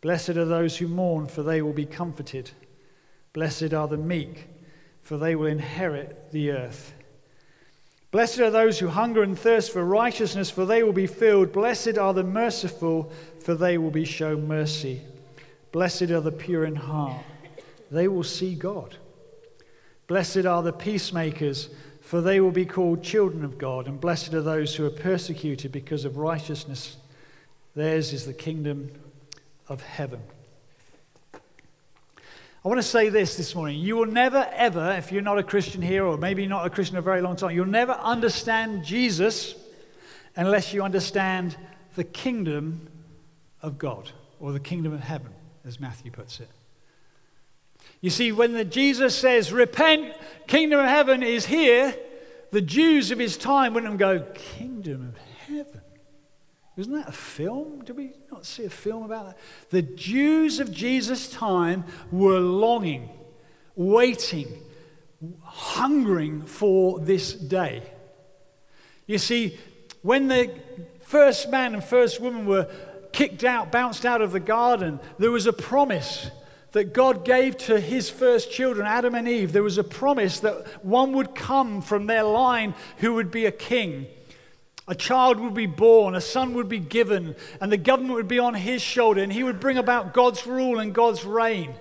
Blessed 0.00 0.30
are 0.30 0.44
those 0.44 0.76
who 0.76 0.86
mourn, 0.86 1.26
for 1.26 1.42
they 1.42 1.60
will 1.62 1.72
be 1.72 1.84
comforted. 1.84 2.52
Blessed 3.32 3.74
are 3.74 3.88
the 3.88 3.96
meek, 3.96 4.46
for 5.02 5.16
they 5.16 5.34
will 5.34 5.46
inherit 5.46 6.30
the 6.30 6.52
earth. 6.52 6.94
Blessed 8.10 8.40
are 8.40 8.50
those 8.50 8.78
who 8.78 8.88
hunger 8.88 9.22
and 9.22 9.38
thirst 9.38 9.70
for 9.72 9.84
righteousness, 9.84 10.50
for 10.50 10.64
they 10.64 10.82
will 10.82 10.94
be 10.94 11.06
filled. 11.06 11.52
Blessed 11.52 11.98
are 11.98 12.14
the 12.14 12.24
merciful, 12.24 13.12
for 13.40 13.54
they 13.54 13.76
will 13.76 13.90
be 13.90 14.06
shown 14.06 14.48
mercy. 14.48 15.02
Blessed 15.72 16.10
are 16.10 16.22
the 16.22 16.32
pure 16.32 16.64
in 16.64 16.76
heart, 16.76 17.22
they 17.90 18.08
will 18.08 18.24
see 18.24 18.54
God. 18.54 18.96
Blessed 20.06 20.46
are 20.46 20.62
the 20.62 20.72
peacemakers, 20.72 21.68
for 22.00 22.22
they 22.22 22.40
will 22.40 22.50
be 22.50 22.64
called 22.64 23.02
children 23.02 23.44
of 23.44 23.58
God. 23.58 23.86
And 23.86 24.00
blessed 24.00 24.32
are 24.32 24.40
those 24.40 24.74
who 24.74 24.86
are 24.86 24.90
persecuted 24.90 25.70
because 25.70 26.06
of 26.06 26.16
righteousness. 26.16 26.96
Theirs 27.76 28.14
is 28.14 28.24
the 28.24 28.32
kingdom 28.32 28.90
of 29.68 29.82
heaven. 29.82 30.22
I 32.64 32.68
want 32.68 32.78
to 32.78 32.86
say 32.86 33.08
this 33.08 33.36
this 33.36 33.54
morning. 33.54 33.78
You 33.78 33.96
will 33.96 34.06
never, 34.06 34.48
ever, 34.52 34.92
if 34.98 35.12
you're 35.12 35.22
not 35.22 35.38
a 35.38 35.44
Christian 35.44 35.80
here, 35.80 36.04
or 36.04 36.18
maybe 36.18 36.44
not 36.46 36.66
a 36.66 36.70
Christian 36.70 36.96
a 36.96 37.02
very 37.02 37.22
long 37.22 37.36
time, 37.36 37.52
you'll 37.52 37.66
never 37.66 37.92
understand 37.92 38.84
Jesus 38.84 39.54
unless 40.34 40.72
you 40.72 40.82
understand 40.82 41.56
the 41.94 42.02
kingdom 42.02 42.88
of 43.62 43.78
God, 43.78 44.10
or 44.40 44.52
the 44.52 44.60
kingdom 44.60 44.92
of 44.92 45.00
heaven, 45.00 45.32
as 45.64 45.78
Matthew 45.78 46.10
puts 46.10 46.40
it. 46.40 46.48
You 48.00 48.10
see, 48.10 48.32
when 48.32 48.52
the 48.52 48.64
Jesus 48.64 49.14
says, 49.14 49.52
Repent, 49.52 50.14
kingdom 50.46 50.80
of 50.80 50.86
heaven 50.86 51.22
is 51.22 51.46
here, 51.46 51.94
the 52.50 52.60
Jews 52.60 53.10
of 53.10 53.18
his 53.18 53.36
time 53.36 53.74
wouldn't 53.74 53.98
go, 53.98 54.20
Kingdom 54.34 55.08
of 55.08 55.16
heaven. 55.46 55.80
Isn't 56.78 56.92
that 56.92 57.08
a 57.08 57.12
film? 57.12 57.82
Did 57.84 57.96
we 57.96 58.12
not 58.30 58.46
see 58.46 58.64
a 58.64 58.70
film 58.70 59.02
about 59.02 59.26
that? 59.26 59.38
The 59.70 59.82
Jews 59.82 60.60
of 60.60 60.72
Jesus' 60.72 61.28
time 61.28 61.84
were 62.12 62.38
longing, 62.38 63.08
waiting, 63.74 64.62
hungering 65.42 66.42
for 66.46 67.00
this 67.00 67.32
day. 67.32 67.82
You 69.06 69.18
see, 69.18 69.58
when 70.02 70.28
the 70.28 70.54
first 71.00 71.50
man 71.50 71.74
and 71.74 71.82
first 71.82 72.20
woman 72.20 72.46
were 72.46 72.70
kicked 73.10 73.42
out, 73.42 73.72
bounced 73.72 74.06
out 74.06 74.22
of 74.22 74.30
the 74.30 74.38
garden, 74.38 75.00
there 75.18 75.32
was 75.32 75.46
a 75.46 75.52
promise 75.52 76.30
that 76.72 76.92
God 76.92 77.24
gave 77.24 77.58
to 77.58 77.80
his 77.80 78.08
first 78.08 78.52
children, 78.52 78.86
Adam 78.86 79.16
and 79.16 79.26
Eve. 79.26 79.52
There 79.52 79.64
was 79.64 79.78
a 79.78 79.84
promise 79.84 80.38
that 80.40 80.84
one 80.84 81.12
would 81.14 81.34
come 81.34 81.82
from 81.82 82.06
their 82.06 82.22
line 82.22 82.76
who 82.98 83.14
would 83.14 83.32
be 83.32 83.46
a 83.46 83.50
king 83.52 84.06
a 84.88 84.94
child 84.94 85.38
would 85.38 85.52
be 85.52 85.66
born, 85.66 86.14
a 86.14 86.20
son 86.20 86.54
would 86.54 86.68
be 86.68 86.78
given, 86.78 87.36
and 87.60 87.70
the 87.70 87.76
government 87.76 88.14
would 88.14 88.26
be 88.26 88.38
on 88.38 88.54
his 88.54 88.80
shoulder, 88.80 89.22
and 89.22 89.30
he 89.30 89.44
would 89.44 89.60
bring 89.60 89.76
about 89.76 90.14
God's 90.14 90.46
rule 90.46 90.78
and 90.78 90.94
God's 90.94 91.26
reign. 91.26 91.74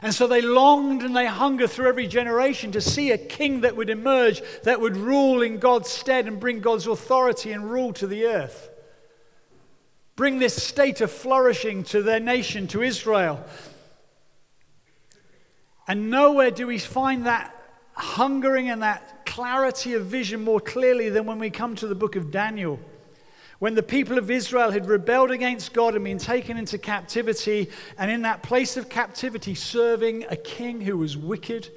And 0.00 0.14
so 0.14 0.26
they 0.26 0.40
longed 0.40 1.02
and 1.02 1.14
they 1.14 1.26
hungered 1.26 1.70
through 1.70 1.88
every 1.88 2.06
generation 2.06 2.72
to 2.72 2.80
see 2.80 3.10
a 3.10 3.18
king 3.18 3.62
that 3.62 3.76
would 3.76 3.90
emerge, 3.90 4.42
that 4.62 4.80
would 4.80 4.96
rule 4.96 5.42
in 5.42 5.58
God's 5.58 5.90
stead 5.90 6.26
and 6.26 6.40
bring 6.40 6.60
God's 6.60 6.86
authority 6.86 7.52
and 7.52 7.70
rule 7.70 7.92
to 7.94 8.06
the 8.06 8.26
earth. 8.26 8.70
Bring 10.16 10.38
this 10.38 10.60
state 10.60 11.00
of 11.00 11.10
flourishing 11.10 11.84
to 11.84 12.00
their 12.00 12.20
nation, 12.20 12.66
to 12.68 12.82
Israel. 12.82 13.44
And 15.86 16.10
nowhere 16.10 16.50
do 16.50 16.66
we 16.66 16.78
find 16.78 17.26
that 17.26 17.54
hungering 17.98 18.70
and 18.70 18.82
that 18.82 19.26
clarity 19.26 19.94
of 19.94 20.06
vision 20.06 20.42
more 20.42 20.60
clearly 20.60 21.10
than 21.10 21.26
when 21.26 21.38
we 21.38 21.50
come 21.50 21.74
to 21.76 21.86
the 21.86 21.94
book 21.94 22.16
of 22.16 22.30
Daniel. 22.30 22.78
When 23.58 23.74
the 23.74 23.82
people 23.82 24.18
of 24.18 24.30
Israel 24.30 24.70
had 24.70 24.86
rebelled 24.86 25.32
against 25.32 25.72
God 25.72 25.96
and 25.96 26.04
been 26.04 26.18
taken 26.18 26.56
into 26.56 26.78
captivity, 26.78 27.70
and 27.98 28.08
in 28.08 28.22
that 28.22 28.44
place 28.44 28.76
of 28.76 28.88
captivity, 28.88 29.56
serving 29.56 30.24
a 30.30 30.36
king 30.36 30.80
who 30.80 30.96
was 30.96 31.16
wicked, 31.16 31.70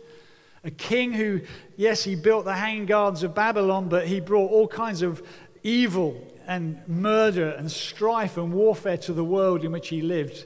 a 0.63 0.69
king 0.69 1.11
who, 1.11 1.41
yes, 1.75 2.03
he 2.03 2.15
built 2.15 2.45
the 2.45 2.53
hanging 2.53 2.85
gardens 2.85 3.23
of 3.23 3.33
Babylon, 3.33 3.89
but 3.89 4.05
he 4.05 4.19
brought 4.19 4.51
all 4.51 4.67
kinds 4.67 5.01
of 5.01 5.23
evil 5.63 6.15
and 6.45 6.87
murder 6.87 7.49
and 7.49 7.71
strife 7.71 8.37
and 8.37 8.53
warfare 8.53 8.97
to 8.97 9.13
the 9.13 9.23
world 9.23 9.63
in 9.63 9.71
which 9.71 9.89
he 9.89 10.03
lived. 10.03 10.45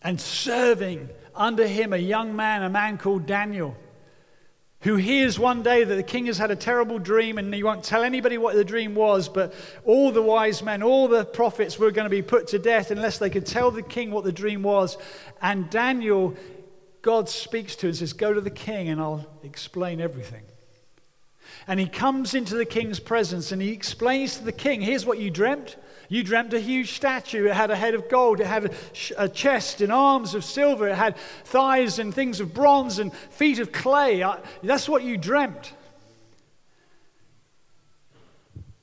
And 0.00 0.18
serving 0.18 1.10
under 1.34 1.66
him 1.66 1.92
a 1.92 1.98
young 1.98 2.34
man, 2.34 2.62
a 2.62 2.70
man 2.70 2.96
called 2.96 3.26
Daniel 3.26 3.76
who 4.80 4.96
hears 4.96 5.38
one 5.38 5.62
day 5.62 5.84
that 5.84 5.94
the 5.94 6.02
king 6.02 6.26
has 6.26 6.38
had 6.38 6.50
a 6.50 6.56
terrible 6.56 6.98
dream 6.98 7.38
and 7.38 7.52
he 7.52 7.62
won't 7.62 7.82
tell 7.82 8.02
anybody 8.02 8.38
what 8.38 8.54
the 8.54 8.64
dream 8.64 8.94
was, 8.94 9.28
but 9.28 9.54
all 9.84 10.12
the 10.12 10.22
wise 10.22 10.62
men, 10.62 10.82
all 10.82 11.08
the 11.08 11.24
prophets 11.24 11.78
were 11.78 11.90
going 11.90 12.04
to 12.04 12.10
be 12.10 12.22
put 12.22 12.48
to 12.48 12.58
death 12.58 12.90
unless 12.90 13.18
they 13.18 13.30
could 13.30 13.46
tell 13.46 13.70
the 13.70 13.82
king 13.82 14.10
what 14.10 14.24
the 14.24 14.32
dream 14.32 14.62
was. 14.62 14.98
And 15.40 15.68
Daniel, 15.70 16.36
God 17.02 17.28
speaks 17.28 17.74
to 17.76 17.86
and 17.86 17.96
says, 17.96 18.12
Go 18.12 18.32
to 18.32 18.40
the 18.40 18.50
king 18.50 18.88
and 18.88 19.00
I'll 19.00 19.26
explain 19.42 20.00
everything. 20.00 20.42
And 21.66 21.80
he 21.80 21.88
comes 21.88 22.34
into 22.34 22.54
the 22.54 22.64
king's 22.64 23.00
presence 23.00 23.52
and 23.52 23.62
he 23.62 23.70
explains 23.70 24.36
to 24.36 24.44
the 24.44 24.52
king, 24.52 24.82
Here's 24.82 25.06
what 25.06 25.18
you 25.18 25.30
dreamt. 25.30 25.76
You 26.08 26.22
dreamt 26.22 26.52
a 26.54 26.60
huge 26.60 26.92
statue. 26.92 27.46
It 27.46 27.54
had 27.54 27.70
a 27.70 27.76
head 27.76 27.94
of 27.94 28.08
gold. 28.08 28.40
It 28.40 28.46
had 28.46 28.66
a, 28.66 28.70
a, 29.18 29.28
chest 29.28 29.80
and 29.80 29.92
arms 29.92 30.34
of 30.34 30.44
silver. 30.44 30.88
It 30.88 30.94
had 30.94 31.16
thighs 31.44 31.98
and 31.98 32.14
things 32.14 32.40
of 32.40 32.54
bronze 32.54 32.98
and 32.98 33.12
feet 33.12 33.58
of 33.58 33.72
clay. 33.72 34.22
I, 34.22 34.40
that's 34.62 34.88
what 34.88 35.02
you 35.02 35.16
dreamt. 35.16 35.72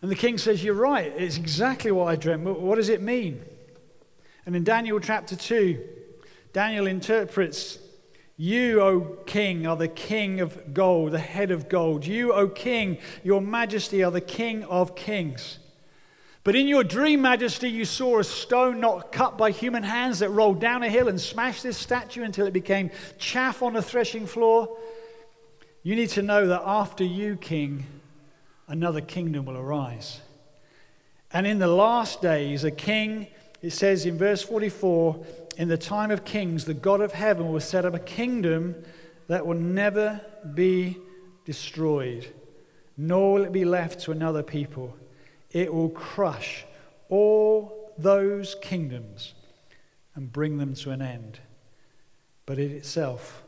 And 0.01 0.11
the 0.11 0.15
king 0.15 0.37
says, 0.37 0.63
You're 0.63 0.73
right. 0.73 1.13
It's 1.15 1.37
exactly 1.37 1.91
what 1.91 2.09
I 2.09 2.15
dreamt. 2.17 2.43
What 2.43 2.75
does 2.75 2.89
it 2.89 3.01
mean? 3.01 3.41
And 4.45 4.55
in 4.55 4.65
Daniel 4.65 4.99
chapter 4.99 5.37
2, 5.37 5.81
Daniel 6.51 6.87
interprets 6.87 7.79
you, 8.35 8.81
O 8.81 9.01
king, 9.25 9.65
are 9.65 9.77
the 9.77 9.87
king 9.87 10.41
of 10.41 10.73
gold, 10.73 11.11
the 11.11 11.19
head 11.19 11.51
of 11.51 11.69
gold. 11.69 12.05
You, 12.05 12.33
O 12.33 12.49
king, 12.49 12.97
your 13.23 13.41
majesty, 13.41 14.03
are 14.03 14.11
the 14.11 14.21
king 14.21 14.63
of 14.65 14.95
kings. 14.95 15.59
But 16.43 16.57
in 16.57 16.67
your 16.67 16.83
dream, 16.83 17.21
Majesty, 17.21 17.69
you 17.69 17.85
saw 17.85 18.19
a 18.19 18.23
stone 18.23 18.81
not 18.81 19.13
cut 19.13 19.37
by 19.37 19.51
human 19.51 19.83
hands 19.83 20.19
that 20.19 20.29
rolled 20.29 20.59
down 20.59 20.83
a 20.83 20.89
hill 20.89 21.07
and 21.07 21.19
smashed 21.19 21.63
this 21.63 21.77
statue 21.77 22.23
until 22.23 22.45
it 22.45 22.53
became 22.53 22.91
chaff 23.17 23.63
on 23.63 23.75
a 23.77 23.81
threshing 23.81 24.25
floor. 24.25 24.77
You 25.83 25.95
need 25.95 26.09
to 26.09 26.21
know 26.21 26.47
that 26.47 26.61
after 26.65 27.05
you, 27.05 27.37
King, 27.37 27.85
another 28.67 28.99
kingdom 28.99 29.45
will 29.45 29.57
arise. 29.57 30.19
And 31.31 31.47
in 31.47 31.59
the 31.59 31.67
last 31.67 32.21
days, 32.21 32.63
a 32.63 32.71
king, 32.71 33.27
it 33.61 33.71
says 33.71 34.05
in 34.05 34.17
verse 34.17 34.43
44, 34.43 35.25
in 35.57 35.67
the 35.67 35.77
time 35.77 36.11
of 36.11 36.25
kings, 36.25 36.65
the 36.65 36.73
God 36.73 37.01
of 37.01 37.13
heaven 37.13 37.51
will 37.51 37.59
set 37.59 37.85
up 37.85 37.93
a 37.93 37.99
kingdom 37.99 38.75
that 39.27 39.45
will 39.47 39.57
never 39.57 40.21
be 40.53 40.97
destroyed, 41.45 42.27
nor 42.97 43.33
will 43.33 43.45
it 43.45 43.51
be 43.51 43.65
left 43.65 44.01
to 44.01 44.11
another 44.11 44.43
people. 44.43 44.95
It 45.53 45.71
will 45.71 45.89
crush 45.89 46.65
all 47.09 47.93
those 47.97 48.55
kingdoms 48.55 49.35
and 50.15 50.33
bring 50.33 50.57
them 50.57 50.73
to 50.73 50.89
an 50.89 51.01
end. 51.01 51.39
But 52.45 52.59
it 52.59 52.71
itself 52.71 53.43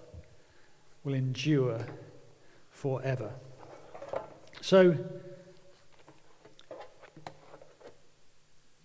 will 1.03 1.15
endure 1.15 1.85
forever. 2.69 3.31
So, 4.61 4.95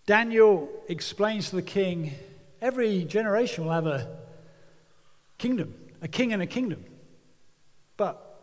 Daniel 0.06 0.68
explains 0.88 1.50
to 1.50 1.56
the 1.56 1.62
king 1.62 2.14
every 2.60 3.04
generation 3.04 3.64
will 3.64 3.72
have 3.72 3.86
a 3.86 4.18
kingdom, 5.38 5.74
a 6.02 6.08
king 6.08 6.32
and 6.32 6.42
a 6.42 6.46
kingdom, 6.46 6.84
but 7.96 8.42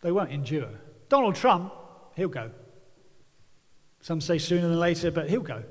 they 0.00 0.10
won't 0.10 0.30
endure. 0.30 0.70
Donald 1.08 1.34
Trump, 1.34 1.72
he'll 2.16 2.28
go. 2.28 2.50
Some 4.00 4.20
say 4.20 4.38
sooner 4.38 4.68
than 4.68 4.78
later, 4.78 5.10
but 5.10 5.28
he'll 5.28 5.42
go. 5.42 5.62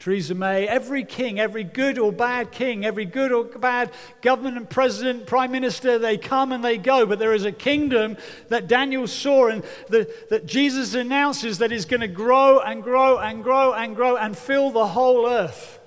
Theresa 0.00 0.34
May, 0.34 0.66
every 0.66 1.04
king, 1.04 1.38
every 1.38 1.62
good 1.62 1.98
or 1.98 2.10
bad 2.10 2.52
king, 2.52 2.86
every 2.86 3.04
good 3.04 3.32
or 3.32 3.44
bad 3.44 3.92
government 4.22 4.56
and 4.56 4.68
president, 4.68 5.26
prime 5.26 5.52
minister, 5.52 5.98
they 5.98 6.16
come 6.16 6.52
and 6.52 6.64
they 6.64 6.78
go. 6.78 7.04
But 7.04 7.18
there 7.18 7.34
is 7.34 7.44
a 7.44 7.52
kingdom 7.52 8.16
that 8.48 8.66
Daniel 8.66 9.06
saw 9.06 9.48
and 9.48 9.62
the, 9.88 10.10
that 10.30 10.46
Jesus 10.46 10.94
announces 10.94 11.58
that 11.58 11.70
is 11.70 11.84
going 11.84 12.00
to 12.00 12.08
grow 12.08 12.60
and 12.60 12.82
grow 12.82 13.18
and 13.18 13.44
grow 13.44 13.74
and 13.74 13.94
grow 13.94 14.16
and 14.16 14.36
fill 14.36 14.70
the 14.70 14.86
whole 14.86 15.28
earth. 15.28 15.79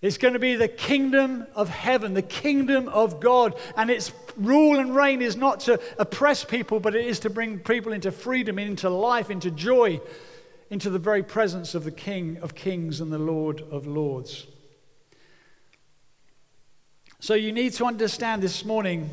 It's 0.00 0.18
going 0.18 0.34
to 0.34 0.40
be 0.40 0.54
the 0.54 0.68
kingdom 0.68 1.46
of 1.54 1.68
heaven, 1.68 2.14
the 2.14 2.22
kingdom 2.22 2.88
of 2.88 3.20
God. 3.20 3.58
And 3.76 3.90
its 3.90 4.12
rule 4.36 4.78
and 4.78 4.94
reign 4.94 5.22
is 5.22 5.36
not 5.36 5.60
to 5.60 5.80
oppress 5.98 6.44
people, 6.44 6.78
but 6.78 6.94
it 6.94 7.04
is 7.04 7.18
to 7.20 7.30
bring 7.30 7.58
people 7.58 7.92
into 7.92 8.12
freedom, 8.12 8.58
into 8.58 8.88
life, 8.88 9.28
into 9.30 9.50
joy 9.50 10.00
into 10.70 10.90
the 10.90 10.98
very 10.98 11.22
presence 11.22 11.74
of 11.74 11.84
the 11.84 11.90
King 11.90 12.38
of 12.42 12.54
Kings 12.54 13.00
and 13.00 13.12
the 13.12 13.18
Lord 13.18 13.62
of 13.70 13.86
Lords. 13.86 14.46
So 17.20 17.34
you 17.34 17.52
need 17.52 17.72
to 17.74 17.84
understand 17.84 18.42
this 18.42 18.64
morning, 18.64 19.10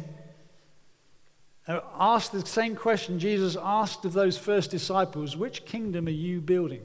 uh, 1.67 1.79
ask 1.97 2.31
the 2.31 2.45
same 2.45 2.75
question 2.75 3.19
Jesus 3.19 3.57
asked 3.59 4.05
of 4.05 4.13
those 4.13 4.37
first 4.37 4.69
disciples 4.69 5.35
which 5.35 5.65
kingdom 5.65 6.07
are 6.07 6.11
you 6.11 6.41
building? 6.41 6.81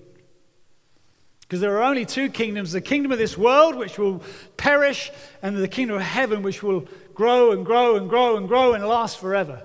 Because 1.51 1.63
there 1.63 1.77
are 1.77 1.83
only 1.83 2.07
two 2.07 2.31
kingdoms 2.31 2.71
the 2.71 2.81
kingdom 2.81 3.11
of 3.11 3.19
this 3.19 3.37
world, 3.37 3.75
which 3.75 3.99
will 3.99 4.23
perish, 4.57 5.11
and 5.43 5.57
the 5.57 5.67
kingdom 5.67 5.97
of 5.97 6.03
heaven, 6.03 6.45
which 6.45 6.63
will 6.63 6.87
grow 7.13 7.51
and 7.51 7.67
grow 7.67 7.97
and 7.97 8.09
grow 8.09 8.37
and 8.37 8.47
grow 8.47 8.75
and 8.75 8.87
last 8.87 9.19
forever. 9.19 9.61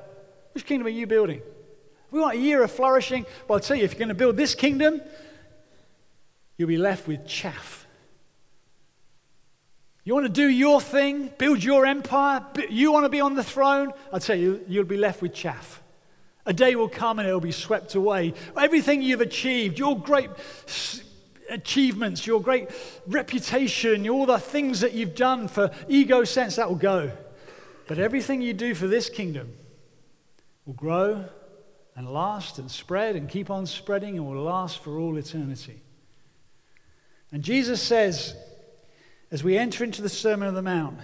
Which 0.56 0.66
kingdom 0.66 0.88
are 0.88 0.90
you 0.90 1.06
building? 1.06 1.44
We 2.10 2.20
want 2.20 2.38
a 2.38 2.40
year 2.40 2.64
of 2.64 2.72
flourishing. 2.72 3.28
Well, 3.48 3.58
I'll 3.58 3.60
tell 3.60 3.78
you, 3.78 3.84
if 3.84 3.92
you're 3.92 4.00
going 4.00 4.10
to 4.10 4.16
build 4.16 4.36
this 4.36 4.56
kingdom, 4.56 5.00
you'll 6.58 6.70
be 6.70 6.80
left 6.80 7.08
with 7.08 7.28
chaff. 7.28 7.86
You 10.06 10.16
want 10.16 10.26
to 10.26 10.32
do 10.32 10.48
your 10.48 10.82
thing, 10.82 11.30
build 11.38 11.64
your 11.64 11.86
empire, 11.86 12.44
you 12.68 12.92
want 12.92 13.06
to 13.06 13.10
be 13.10 13.22
on 13.22 13.36
the 13.36 13.44
throne, 13.44 13.94
I'll 14.12 14.20
tell 14.20 14.36
you, 14.36 14.66
you'll 14.68 14.86
be 14.86 14.98
left 14.98 15.22
with 15.22 15.36
chaff. 15.36 15.84
A 16.48 16.54
day 16.54 16.76
will 16.76 16.90
come 16.90 17.20
and 17.20 17.28
it'll 17.28 17.40
be 17.40 17.52
swept 17.52 17.94
away. 17.94 18.34
Everything 18.58 19.04
you've 19.04 19.22
achieved, 19.22 19.78
your 19.78 20.00
great 20.00 20.32
achievements, 21.50 22.26
your 22.26 22.42
great 22.42 22.70
reputation, 23.08 24.08
all 24.10 24.26
the 24.26 24.40
things 24.40 24.82
that 24.82 24.94
you've 24.94 25.16
done 25.16 25.48
for 25.48 25.72
ego 25.88 26.24
sense, 26.24 26.56
that 26.56 26.70
will 26.70 26.76
go. 26.76 27.12
But 27.88 28.00
everything 28.00 28.42
you 28.42 28.54
do 28.54 28.74
for 28.74 28.88
this 28.88 29.10
kingdom 29.10 29.54
will 30.66 30.74
grow 30.74 31.26
and 31.96 32.12
last 32.12 32.60
and 32.60 32.70
spread 32.70 33.16
and 33.16 33.30
keep 33.30 33.50
on 33.50 33.66
spreading 33.66 34.18
and 34.18 34.28
will 34.28 34.44
last 34.44 34.80
for 34.80 35.00
all 35.00 35.18
eternity. 35.18 35.82
And 37.32 37.44
Jesus 37.44 37.82
says, 37.82 38.36
as 39.32 39.44
we 39.44 39.58
enter 39.58 39.84
into 39.84 40.02
the 40.02 40.10
Sermon 40.10 40.48
on 40.48 40.54
the 40.54 40.62
Mount, 40.62 41.00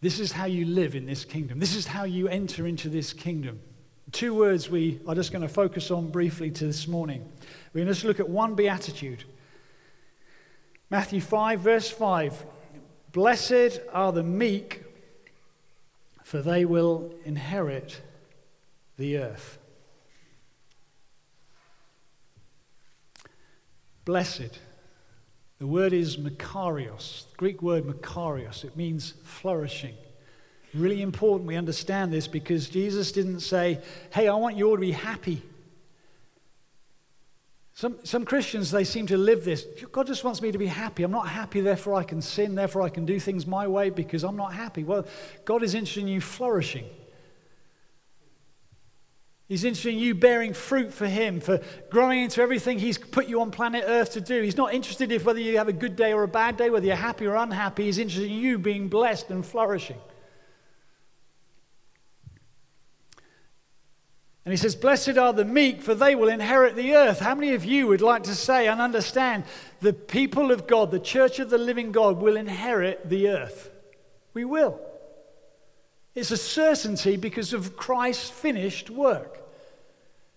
this 0.00 0.20
is 0.20 0.32
how 0.32 0.44
you 0.44 0.66
live 0.66 0.94
in 0.94 1.06
this 1.06 1.24
kingdom. 1.24 1.58
This 1.58 1.74
is 1.74 1.86
how 1.86 2.04
you 2.04 2.28
enter 2.28 2.66
into 2.66 2.88
this 2.88 3.12
kingdom. 3.12 3.60
Two 4.12 4.34
words 4.34 4.70
we 4.70 5.00
are 5.08 5.14
just 5.14 5.32
going 5.32 5.42
to 5.42 5.48
focus 5.48 5.90
on 5.90 6.10
briefly 6.10 6.50
to 6.50 6.66
this 6.66 6.86
morning. 6.86 7.26
We're 7.72 7.80
going 7.80 7.88
to 7.88 7.94
just 7.94 8.04
look 8.04 8.20
at 8.20 8.28
one 8.28 8.54
beatitude. 8.54 9.24
Matthew 10.90 11.20
5, 11.20 11.60
verse 11.60 11.90
5. 11.90 12.46
Blessed 13.12 13.80
are 13.92 14.12
the 14.12 14.22
meek, 14.22 14.84
for 16.22 16.42
they 16.42 16.64
will 16.64 17.14
inherit 17.24 18.00
the 18.96 19.18
earth. 19.18 19.58
Blessed. 24.04 24.58
The 25.58 25.66
word 25.66 25.92
is 25.92 26.16
makarios, 26.16 27.30
the 27.30 27.36
Greek 27.36 27.62
word 27.62 27.84
makarios. 27.84 28.64
It 28.64 28.76
means 28.76 29.14
flourishing. 29.22 29.94
Really 30.74 31.02
important 31.02 31.46
we 31.46 31.56
understand 31.56 32.12
this 32.12 32.26
because 32.26 32.68
Jesus 32.68 33.12
didn't 33.12 33.40
say, 33.40 33.80
Hey, 34.10 34.26
I 34.26 34.34
want 34.34 34.56
you 34.56 34.68
all 34.68 34.74
to 34.74 34.80
be 34.80 34.92
happy. 34.92 35.42
Some, 37.74 37.96
some 38.04 38.24
Christians, 38.24 38.70
they 38.70 38.84
seem 38.84 39.08
to 39.08 39.16
live 39.16 39.44
this. 39.44 39.66
God 39.90 40.06
just 40.06 40.22
wants 40.22 40.40
me 40.40 40.52
to 40.52 40.58
be 40.58 40.66
happy. 40.66 41.02
I'm 41.02 41.10
not 41.10 41.28
happy, 41.28 41.60
therefore 41.60 41.94
I 41.94 42.04
can 42.04 42.22
sin, 42.22 42.54
therefore 42.54 42.82
I 42.82 42.88
can 42.88 43.04
do 43.04 43.18
things 43.18 43.46
my 43.46 43.66
way 43.66 43.90
because 43.90 44.22
I'm 44.22 44.36
not 44.36 44.52
happy. 44.52 44.84
Well, 44.84 45.06
God 45.44 45.64
is 45.64 45.74
interested 45.74 46.02
in 46.02 46.08
you 46.08 46.20
flourishing. 46.20 46.86
He's 49.48 49.64
interested 49.64 49.92
in 49.92 49.98
you 49.98 50.14
bearing 50.14 50.54
fruit 50.54 50.92
for 50.94 51.06
Him, 51.06 51.40
for 51.40 51.60
growing 51.90 52.22
into 52.22 52.40
everything 52.40 52.78
He's 52.78 52.96
put 52.96 53.26
you 53.26 53.40
on 53.40 53.50
planet 53.50 53.84
Earth 53.86 54.12
to 54.12 54.20
do. 54.20 54.40
He's 54.40 54.56
not 54.56 54.72
interested 54.72 55.10
in 55.10 55.22
whether 55.22 55.40
you 55.40 55.58
have 55.58 55.68
a 55.68 55.72
good 55.72 55.96
day 55.96 56.12
or 56.12 56.22
a 56.22 56.28
bad 56.28 56.56
day, 56.56 56.70
whether 56.70 56.86
you're 56.86 56.96
happy 56.96 57.26
or 57.26 57.34
unhappy. 57.34 57.84
He's 57.84 57.98
interested 57.98 58.30
in 58.30 58.38
you 58.38 58.56
being 58.56 58.88
blessed 58.88 59.30
and 59.30 59.44
flourishing. 59.44 59.98
And 64.44 64.52
he 64.52 64.58
says, 64.58 64.76
Blessed 64.76 65.16
are 65.16 65.32
the 65.32 65.44
meek, 65.44 65.80
for 65.80 65.94
they 65.94 66.14
will 66.14 66.28
inherit 66.28 66.76
the 66.76 66.94
earth. 66.94 67.20
How 67.20 67.34
many 67.34 67.54
of 67.54 67.64
you 67.64 67.86
would 67.86 68.02
like 68.02 68.24
to 68.24 68.34
say 68.34 68.68
and 68.68 68.80
understand 68.80 69.44
the 69.80 69.92
people 69.94 70.50
of 70.50 70.66
God, 70.66 70.90
the 70.90 71.00
church 71.00 71.38
of 71.38 71.48
the 71.48 71.58
living 71.58 71.92
God, 71.92 72.18
will 72.18 72.36
inherit 72.36 73.08
the 73.08 73.28
earth? 73.28 73.70
We 74.34 74.44
will. 74.44 74.80
It's 76.14 76.30
a 76.30 76.36
certainty 76.36 77.16
because 77.16 77.52
of 77.52 77.76
Christ's 77.76 78.30
finished 78.30 78.90
work. 78.90 79.40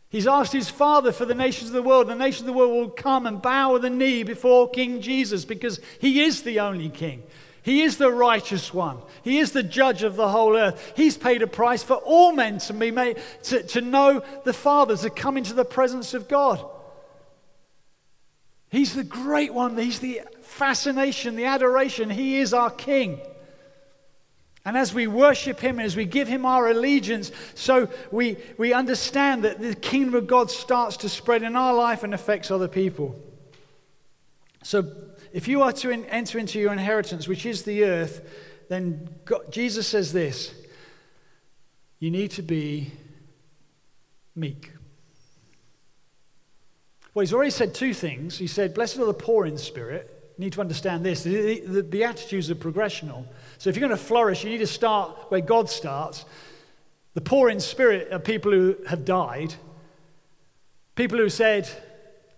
He's 0.10 0.28
asked 0.28 0.54
his 0.54 0.70
Father 0.70 1.12
for 1.12 1.26
the 1.26 1.36
nations 1.36 1.70
of 1.70 1.74
the 1.74 1.84
world. 1.84 2.08
The 2.08 2.16
nations 2.16 2.42
of 2.42 2.48
the 2.48 2.54
world 2.54 2.72
will 2.72 2.90
come 2.90 3.26
and 3.26 3.42
bow 3.42 3.78
the 3.78 3.90
knee 3.90 4.24
before 4.24 4.70
King 4.70 5.02
Jesus 5.02 5.44
because 5.44 5.82
he 6.00 6.22
is 6.22 6.44
the 6.44 6.62
only 6.62 6.90
king. 6.90 7.24
He 7.68 7.82
is 7.82 7.98
the 7.98 8.14
righteous 8.14 8.74
one. 8.74 9.00
He 9.24 9.40
is 9.40 9.52
the 9.52 9.62
judge 9.62 10.02
of 10.02 10.16
the 10.16 10.30
whole 10.30 10.56
earth. 10.56 10.94
He's 10.96 11.18
paid 11.18 11.42
a 11.42 11.48
price 11.48 11.84
for 11.84 11.96
all 11.96 12.32
men 12.32 12.60
to 12.60 12.74
be 12.74 12.92
made 12.92 13.18
to, 13.44 13.62
to 13.62 13.82
know 13.82 14.24
the 14.46 14.54
Father, 14.54 14.96
to 14.96 15.10
come 15.10 15.36
into 15.36 15.54
the 15.54 15.66
presence 15.66 16.14
of 16.14 16.30
God. 16.30 16.66
He's 18.70 18.96
the 18.96 19.04
great 19.04 19.54
one. 19.54 19.78
He's 19.78 20.00
the 20.00 20.22
fascination, 20.44 21.36
the 21.36 21.44
adoration. 21.44 22.10
He 22.10 22.40
is 22.40 22.54
our 22.54 22.72
king. 22.72 23.20
And 24.64 24.78
as 24.78 24.94
we 24.94 25.08
worship 25.08 25.60
Him, 25.60 25.78
as 25.82 25.98
we 25.98 26.06
give 26.06 26.30
Him 26.30 26.46
our 26.46 26.70
allegiance, 26.70 27.34
so 27.54 27.90
we, 28.12 28.38
we 28.58 28.72
understand 28.72 29.44
that 29.44 29.60
the 29.60 29.76
kingdom 29.76 30.16
of 30.16 30.26
God 30.26 30.50
starts 30.50 30.96
to 30.98 31.10
spread 31.10 31.44
in 31.44 31.58
our 31.58 31.74
life 31.74 32.06
and 32.06 32.14
affects 32.14 32.50
other 32.50 32.70
people. 32.70 33.22
So 34.64 34.90
if 35.34 35.48
you 35.48 35.62
are 35.62 35.74
to 35.74 35.90
in, 35.90 36.06
enter 36.06 36.40
into 36.40 36.60
your 36.60 36.72
inheritance, 36.72 37.28
which 37.28 37.46
is 37.46 37.64
the 37.64 37.84
earth, 37.84 38.22
then 38.70 39.10
God, 39.26 39.52
Jesus 39.52 39.88
says 39.88 40.14
this 40.14 40.54
you 42.00 42.12
need 42.12 42.32
to 42.32 42.42
be 42.42 42.92
meek. 44.36 44.72
Well, 47.14 47.22
he's 47.22 47.34
already 47.34 47.52
said 47.52 47.74
two 47.74 47.94
things. 47.96 48.38
He 48.38 48.46
said, 48.46 48.76
Blessed 48.76 49.00
are 49.00 49.06
the 49.06 49.14
poor 49.14 49.48
in 49.48 49.58
spirit. 49.58 50.14
You 50.38 50.46
need 50.46 50.54
to 50.54 50.62
understand 50.62 51.04
this. 51.04 51.24
The, 51.24 51.62
the, 51.62 51.82
Beatitudes 51.82 52.52
are 52.52 52.56
progressional. 52.56 53.26
So 53.58 53.72
if 53.72 53.76
you're 53.76 53.88
going 53.88 53.98
to 53.98 54.06
flourish, 54.06 54.44
you 54.44 54.52
need 54.52 54.60
to 54.60 54.68
start 54.68 55.18
where 55.30 55.42
God 55.42 55.68
starts. 55.68 56.26
The 57.16 57.22
poor 57.22 57.50
in 57.50 57.60
spirit 57.60 58.14
are 58.14 58.20
people 58.20 58.52
who 58.52 58.76
have 58.88 59.04
died, 59.04 59.56
people 60.94 61.18
who 61.18 61.30
said, 61.30 61.68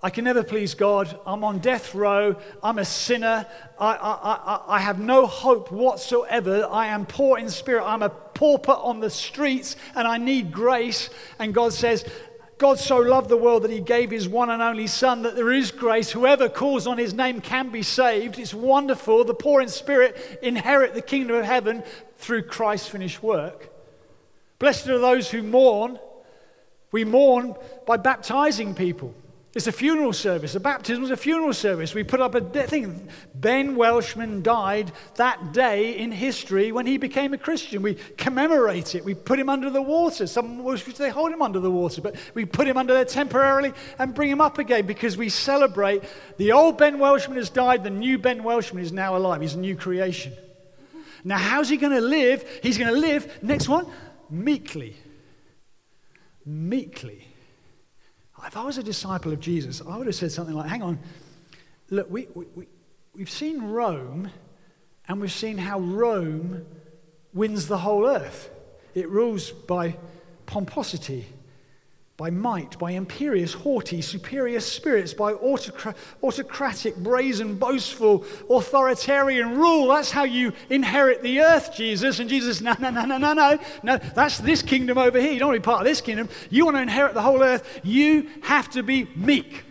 I 0.01 0.09
can 0.09 0.23
never 0.23 0.43
please 0.43 0.75
God. 0.75 1.19
I'm 1.25 1.43
on 1.43 1.59
death 1.59 1.93
row. 1.93 2.38
I'm 2.63 2.79
a 2.79 2.85
sinner. 2.85 3.45
I, 3.77 3.93
I, 3.95 4.12
I, 4.33 4.62
I, 4.75 4.79
have 4.79 4.97
no 4.97 5.25
hope 5.25 5.71
whatsoever. 5.71 6.65
I 6.71 6.88
am 6.88 7.05
poor 7.05 7.38
in 7.38 7.49
spirit. 7.49 7.83
I'm 7.83 8.01
a 8.01 8.09
pauper 8.09 8.71
on 8.71 9.01
the 9.01 9.09
streets 9.09 9.75
and 9.95 10.07
I 10.07 10.17
need 10.17 10.53
grace. 10.53 11.09
And 11.38 11.53
God 11.53 11.73
says, 11.73 12.05
God 12.57 12.79
so 12.79 12.97
loved 12.97 13.27
the 13.27 13.35
world 13.35 13.63
that 13.63 13.71
he 13.71 13.81
gave 13.81 14.09
his 14.09 14.27
one 14.27 14.49
and 14.49 14.62
only 14.62 14.88
Son, 14.88 15.21
that 15.23 15.35
there 15.35 15.51
is 15.51 15.71
grace. 15.71 16.12
Whoever 16.12 16.47
calls 16.47 16.88
on 16.88 16.97
his 16.97 17.13
name 17.13 17.41
can 17.41 17.69
be 17.69 17.83
saved. 17.83 18.39
It's 18.39 18.53
wonderful. 18.53 19.25
The 19.25 19.33
poor 19.33 19.62
in 19.62 19.67
spirit 19.67 20.39
inherit 20.41 20.93
the 20.93 21.01
kingdom 21.01 21.35
of 21.35 21.45
heaven 21.45 21.83
through 22.17 22.43
Christ's 22.43 22.88
finished 22.88 23.21
work. 23.21 23.69
Blessed 24.59 24.88
are 24.88 24.99
those 24.99 25.29
who 25.29 25.41
mourn, 25.41 25.99
We 26.91 27.03
mourn 27.03 27.55
by 27.85 27.97
baptizing 27.97 28.75
people. 28.75 29.13
It's 29.55 29.65
a 29.65 29.71
funeral 29.71 30.13
service. 30.13 30.53
A 30.53 30.59
baptism 30.59 31.03
is 31.03 31.09
a 31.09 31.17
funeral 31.17 31.53
service. 31.53 31.95
We 31.95 32.03
put 32.03 32.21
up 32.21 32.35
a 32.35 32.41
thing. 32.41 33.09
Ben 33.33 33.75
Welshman 33.75 34.43
died 34.43 34.91
that 35.15 35.53
day 35.53 35.97
in 35.97 36.12
history 36.12 36.71
when 36.71 36.85
he 36.85 36.99
became 36.99 37.33
a 37.33 37.38
Christian. 37.38 37.81
We 37.81 37.95
commemorate 38.15 38.93
it. 38.93 39.03
We 39.03 39.15
put 39.15 39.39
him 39.39 39.49
under 39.49 39.71
the 39.71 39.81
water. 39.81 40.27
Some 40.27 40.63
wish 40.63 40.83
they 40.83 41.09
hold 41.09 41.31
him 41.31 41.41
under 41.41 41.59
the 41.59 41.71
water, 41.71 41.99
but 41.99 42.15
we 42.35 42.45
put 42.45 42.67
him 42.67 42.77
under 42.77 42.93
there 42.93 43.05
temporarily 43.05 43.73
and 43.97 44.13
bring 44.13 44.29
him 44.29 44.39
up 44.39 44.59
again 44.59 44.85
because 44.85 45.17
we 45.17 45.29
celebrate 45.29 46.03
the 46.38 46.51
old 46.51 46.77
Ben 46.77 46.99
Welshman 46.99 47.38
has 47.38 47.49
died, 47.49 47.83
the 47.83 47.89
new 47.89 48.19
Ben 48.19 48.43
Welshman 48.43 48.83
is 48.83 48.91
now 48.91 49.17
alive. 49.17 49.41
He's 49.41 49.55
a 49.55 49.59
new 49.59 49.75
creation. 49.75 50.33
Now, 51.23 51.39
how's 51.39 51.69
he 51.69 51.77
going 51.77 51.93
to 51.93 52.01
live? 52.01 52.47
He's 52.62 52.77
going 52.77 52.93
to 52.93 52.99
live, 52.99 53.41
next 53.41 53.67
one, 53.67 53.88
meekly. 54.29 54.95
Meekly. 56.45 57.28
If 58.45 58.58
I 58.58 58.63
was 58.63 58.78
a 58.78 58.84
disciple 58.84 59.32
of 59.32 59.39
Jesus, 59.39 59.82
I 59.88 59.97
would 59.97 60.08
have 60.08 60.15
said 60.15 60.32
something 60.32 60.56
like, 60.56 60.69
hang 60.69 60.82
on, 60.82 60.99
look, 61.89 62.10
we, 62.10 62.28
we, 62.34 62.45
we, 62.56 62.67
we've 63.13 63.30
seen 63.30 63.62
Rome, 63.62 64.32
and 65.08 65.19
we've 65.19 65.32
seen 65.32 65.58
how 65.58 65.80
Rome 65.80 66.65
wins 67.34 67.67
the 67.67 67.78
whole 67.78 68.08
earth. 68.08 68.49
It 68.95 69.10
rules 69.10 69.52
by 69.52 69.97
pomposity 70.45 71.25
by 72.19 72.29
might, 72.29 72.77
by 72.77 72.91
imperious, 72.91 73.53
haughty, 73.53 74.01
superior 74.01 74.60
spirits, 74.60 75.13
by 75.13 75.32
autocra- 75.36 75.95
autocratic, 76.21 76.97
brazen, 76.97 77.55
boastful, 77.55 78.25
authoritarian 78.49 79.58
rule. 79.58 79.88
That's 79.88 80.12
how 80.12 80.25
you 80.25 80.51
inherit 80.69 81.21
the 81.21 81.39
earth, 81.39 81.73
Jesus. 81.73 82.19
And 82.19 82.29
Jesus, 82.29 82.60
no, 82.60 82.75
no, 82.77 82.89
no, 82.89 83.05
no, 83.05 83.17
no, 83.17 83.32
no. 83.32 83.58
No, 83.84 83.97
that's 83.97 84.39
this 84.39 84.62
kingdom 84.62 84.97
over 84.97 85.17
here. 85.17 85.32
You 85.32 85.39
don't 85.39 85.47
want 85.47 85.55
to 85.55 85.62
be 85.62 85.63
part 85.63 85.79
of 85.79 85.88
this 85.88 86.01
kingdom. 86.01 86.27
You 86.49 86.65
want 86.65 86.75
to 86.75 86.82
inherit 86.82 87.13
the 87.13 87.21
whole 87.21 87.41
earth. 87.41 87.79
You 87.84 88.27
have 88.41 88.69
to 88.71 88.84
be 88.84 89.05
meek. 89.15 89.63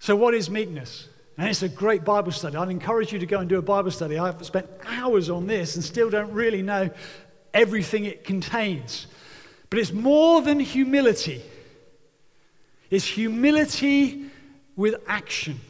So, 0.00 0.16
what 0.16 0.34
is 0.34 0.50
meekness? 0.50 1.08
And 1.38 1.48
it's 1.48 1.62
a 1.62 1.68
great 1.68 2.04
Bible 2.04 2.32
study. 2.32 2.56
I'd 2.56 2.68
encourage 2.68 3.10
you 3.10 3.18
to 3.20 3.26
go 3.26 3.38
and 3.38 3.48
do 3.48 3.56
a 3.56 3.62
Bible 3.62 3.90
study. 3.90 4.18
I've 4.18 4.44
spent 4.44 4.68
hours 4.84 5.30
on 5.30 5.46
this 5.46 5.76
and 5.76 5.84
still 5.84 6.10
don't 6.10 6.32
really 6.32 6.60
know 6.60 6.90
everything 7.54 8.04
it 8.04 8.22
contains. 8.22 9.06
But 9.70 9.78
it's 9.78 9.92
more 9.92 10.42
than 10.42 10.60
humility, 10.60 11.42
it's 12.90 13.06
humility 13.06 14.26
with 14.76 14.96
action. 15.06 15.60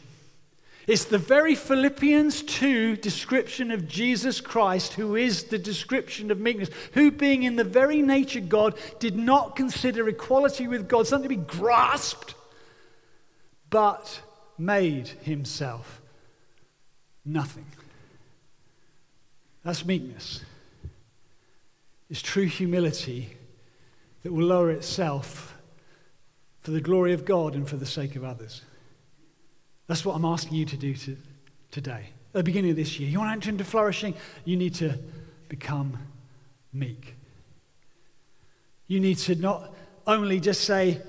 It's 0.86 1.06
the 1.06 1.18
very 1.18 1.56
Philippians 1.56 2.42
2 2.42 2.96
description 2.98 3.72
of 3.72 3.88
Jesus 3.88 4.40
Christ, 4.40 4.92
who 4.92 5.16
is 5.16 5.44
the 5.44 5.58
description 5.58 6.30
of 6.30 6.38
meekness, 6.38 6.70
who, 6.92 7.10
being 7.10 7.42
in 7.42 7.56
the 7.56 7.64
very 7.64 8.02
nature 8.02 8.40
God, 8.40 8.78
did 9.00 9.16
not 9.16 9.56
consider 9.56 10.08
equality 10.08 10.68
with 10.68 10.88
God 10.88 11.08
something 11.08 11.28
to 11.28 11.36
be 11.36 11.42
grasped, 11.42 12.36
but 13.68 14.20
made 14.56 15.08
himself 15.08 16.00
nothing. 17.24 17.66
That's 19.64 19.84
meekness. 19.84 20.44
It's 22.08 22.22
true 22.22 22.46
humility 22.46 23.36
that 24.26 24.32
will 24.32 24.46
lower 24.46 24.72
itself 24.72 25.56
for 26.58 26.72
the 26.72 26.80
glory 26.80 27.12
of 27.12 27.24
God 27.24 27.54
and 27.54 27.68
for 27.68 27.76
the 27.76 27.86
sake 27.86 28.16
of 28.16 28.24
others. 28.24 28.62
That's 29.86 30.04
what 30.04 30.16
I'm 30.16 30.24
asking 30.24 30.56
you 30.56 30.64
to 30.64 30.76
do 30.76 30.96
to, 30.96 31.16
today. 31.70 32.08
At 32.34 32.38
the 32.38 32.42
beginning 32.42 32.72
of 32.72 32.76
this 32.76 32.98
year, 32.98 33.08
you 33.08 33.20
want 33.20 33.28
to 33.28 33.32
enter 33.34 33.50
into 33.50 33.62
flourishing, 33.62 34.14
you 34.44 34.56
need 34.56 34.74
to 34.74 34.98
become 35.48 35.96
meek. 36.72 37.14
You 38.88 38.98
need 38.98 39.18
to 39.18 39.36
not 39.36 39.72
only 40.08 40.40
just 40.40 40.64
say, 40.64 41.00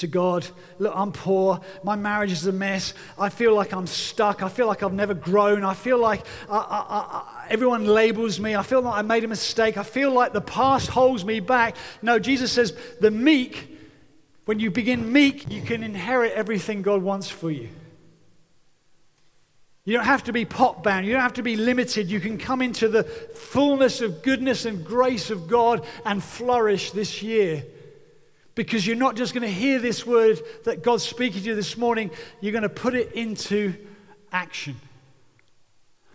to 0.00 0.06
God, 0.06 0.46
look, 0.78 0.92
I'm 0.94 1.12
poor. 1.12 1.60
My 1.82 1.96
marriage 1.96 2.32
is 2.32 2.46
a 2.46 2.52
mess. 2.52 2.94
I 3.18 3.28
feel 3.28 3.54
like 3.54 3.72
I'm 3.72 3.86
stuck. 3.86 4.42
I 4.42 4.48
feel 4.48 4.66
like 4.66 4.82
I've 4.82 4.92
never 4.92 5.14
grown. 5.14 5.64
I 5.64 5.74
feel 5.74 5.98
like 5.98 6.26
I, 6.48 6.56
I, 6.56 6.84
I, 6.88 7.46
everyone 7.48 7.86
labels 7.86 8.40
me. 8.40 8.56
I 8.56 8.62
feel 8.62 8.82
like 8.82 8.98
I 8.98 9.02
made 9.02 9.24
a 9.24 9.28
mistake. 9.28 9.76
I 9.76 9.82
feel 9.82 10.12
like 10.12 10.32
the 10.32 10.40
past 10.40 10.88
holds 10.88 11.24
me 11.24 11.40
back. 11.40 11.76
No, 12.02 12.18
Jesus 12.18 12.52
says, 12.52 12.76
the 13.00 13.10
meek, 13.10 13.78
when 14.44 14.58
you 14.58 14.70
begin 14.70 15.12
meek, 15.12 15.50
you 15.50 15.62
can 15.62 15.82
inherit 15.82 16.32
everything 16.32 16.82
God 16.82 17.02
wants 17.02 17.28
for 17.30 17.50
you. 17.50 17.68
You 19.84 19.94
don't 19.96 20.04
have 20.04 20.24
to 20.24 20.32
be 20.32 20.44
pot 20.44 20.82
bound. 20.82 21.06
You 21.06 21.12
don't 21.12 21.22
have 21.22 21.34
to 21.34 21.42
be 21.42 21.56
limited. 21.56 22.10
You 22.10 22.20
can 22.20 22.38
come 22.38 22.62
into 22.62 22.88
the 22.88 23.04
fullness 23.04 24.00
of 24.00 24.22
goodness 24.22 24.64
and 24.64 24.84
grace 24.84 25.30
of 25.30 25.48
God 25.48 25.86
and 26.04 26.22
flourish 26.22 26.90
this 26.90 27.22
year 27.22 27.64
because 28.54 28.86
you're 28.86 28.96
not 28.96 29.16
just 29.16 29.32
going 29.32 29.42
to 29.42 29.52
hear 29.52 29.78
this 29.78 30.06
word 30.06 30.40
that 30.64 30.82
God's 30.82 31.02
speaking 31.02 31.42
to 31.42 31.48
you 31.48 31.54
this 31.54 31.76
morning, 31.76 32.10
you're 32.40 32.52
going 32.52 32.62
to 32.62 32.68
put 32.68 32.94
it 32.94 33.12
into 33.12 33.74
action. 34.32 34.76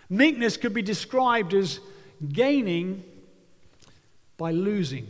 Meekness 0.09 0.57
could 0.57 0.73
be 0.73 0.81
described 0.81 1.53
as 1.53 1.79
gaining 2.27 3.03
by 4.37 4.51
losing. 4.51 5.07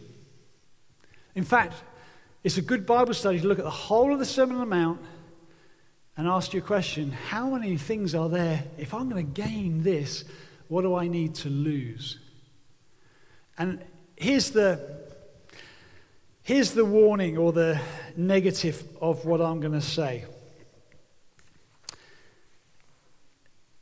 In 1.34 1.44
fact, 1.44 1.74
it's 2.44 2.58
a 2.58 2.62
good 2.62 2.86
Bible 2.86 3.14
study 3.14 3.40
to 3.40 3.48
look 3.48 3.60
at 3.60 3.66
the 3.66 3.72
whole 3.72 4.14
of 4.14 4.20
the 4.20 4.26
Sermon 4.26 4.56
on 4.56 4.62
the 4.62 4.76
Mount 4.76 5.02
and 6.16 6.28
ask 6.28 6.54
you 6.54 6.62
a 6.62 6.64
question 6.64 7.12
how 7.12 7.50
many 7.50 7.76
things 7.78 8.16
are 8.16 8.30
there? 8.30 8.64
If 8.78 8.94
I'm 8.94 9.10
going 9.10 9.26
to 9.26 9.42
gain 9.42 9.84
this, 9.84 10.24
what 10.68 10.84
do 10.84 10.96
I 10.96 11.08
need 11.08 11.36
to 11.36 11.50
lose? 11.50 12.20
And 13.58 13.84
here's 14.16 14.52
the 14.52 15.05
Here's 16.46 16.74
the 16.74 16.86
warning 16.86 17.40
or 17.40 17.52
the 17.52 17.82
negative 18.16 18.84
of 19.02 19.26
what 19.26 19.42
I'm 19.42 19.60
going 19.62 19.74
to 19.74 19.82
say. 19.82 20.26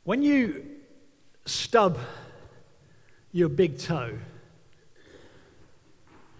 When 0.04 0.22
you 0.22 0.64
stub 1.44 1.98
your 3.32 3.50
big 3.50 3.78
toe, 3.78 4.16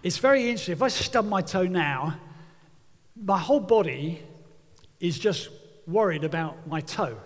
it's 0.03 0.17
very 0.17 0.49
interesting. 0.49 0.73
If 0.73 0.81
I 0.81 0.89
stub 0.89 1.27
my 1.27 1.43
toe 1.43 1.65
now, 1.65 2.17
my 3.23 3.39
whole 3.39 3.61
body 3.61 4.23
is 5.01 5.19
just 5.19 5.51
worried 5.87 6.25
about 6.25 6.67
my 6.67 6.81
toe. 6.81 7.19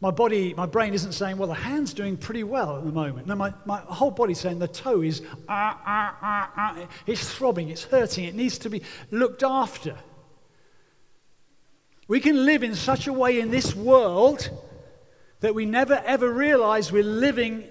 My 0.00 0.10
body, 0.10 0.52
my 0.54 0.66
brain 0.66 0.92
isn't 0.92 1.12
saying, 1.12 1.38
well, 1.38 1.48
the 1.48 1.54
hand's 1.54 1.94
doing 1.94 2.18
pretty 2.18 2.44
well 2.44 2.76
at 2.76 2.84
the 2.84 2.92
moment. 2.92 3.26
No, 3.26 3.34
my, 3.34 3.54
my 3.64 3.78
whole 3.78 4.10
body's 4.10 4.38
saying 4.38 4.58
the 4.58 4.68
toe 4.68 5.00
is, 5.00 5.22
ah, 5.48 5.80
ah, 5.86 6.18
ah, 6.20 6.52
ah. 6.56 6.86
It's 7.06 7.32
throbbing, 7.32 7.70
it's 7.70 7.84
hurting, 7.84 8.24
it 8.24 8.34
needs 8.34 8.58
to 8.58 8.70
be 8.70 8.82
looked 9.10 9.42
after. 9.42 9.96
We 12.08 12.20
can 12.20 12.44
live 12.44 12.62
in 12.62 12.74
such 12.74 13.06
a 13.06 13.12
way 13.12 13.40
in 13.40 13.50
this 13.50 13.74
world 13.74 14.50
that 15.40 15.54
we 15.54 15.64
never 15.64 16.02
ever 16.06 16.30
realize 16.30 16.92
we're 16.92 17.02
living 17.02 17.64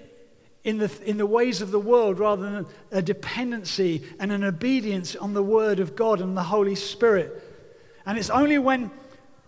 in 0.64 0.78
the, 0.78 0.90
in 1.04 1.16
the 1.16 1.26
ways 1.26 1.62
of 1.62 1.70
the 1.70 1.78
world 1.78 2.18
rather 2.18 2.42
than 2.42 2.66
a 2.90 3.00
dependency 3.00 4.02
and 4.18 4.32
an 4.32 4.42
obedience 4.42 5.14
on 5.14 5.32
the 5.32 5.42
Word 5.42 5.78
of 5.78 5.94
God 5.94 6.20
and 6.20 6.36
the 6.36 6.42
Holy 6.42 6.74
Spirit. 6.74 7.42
And 8.04 8.18
it's 8.18 8.30
only 8.30 8.58
when 8.58 8.90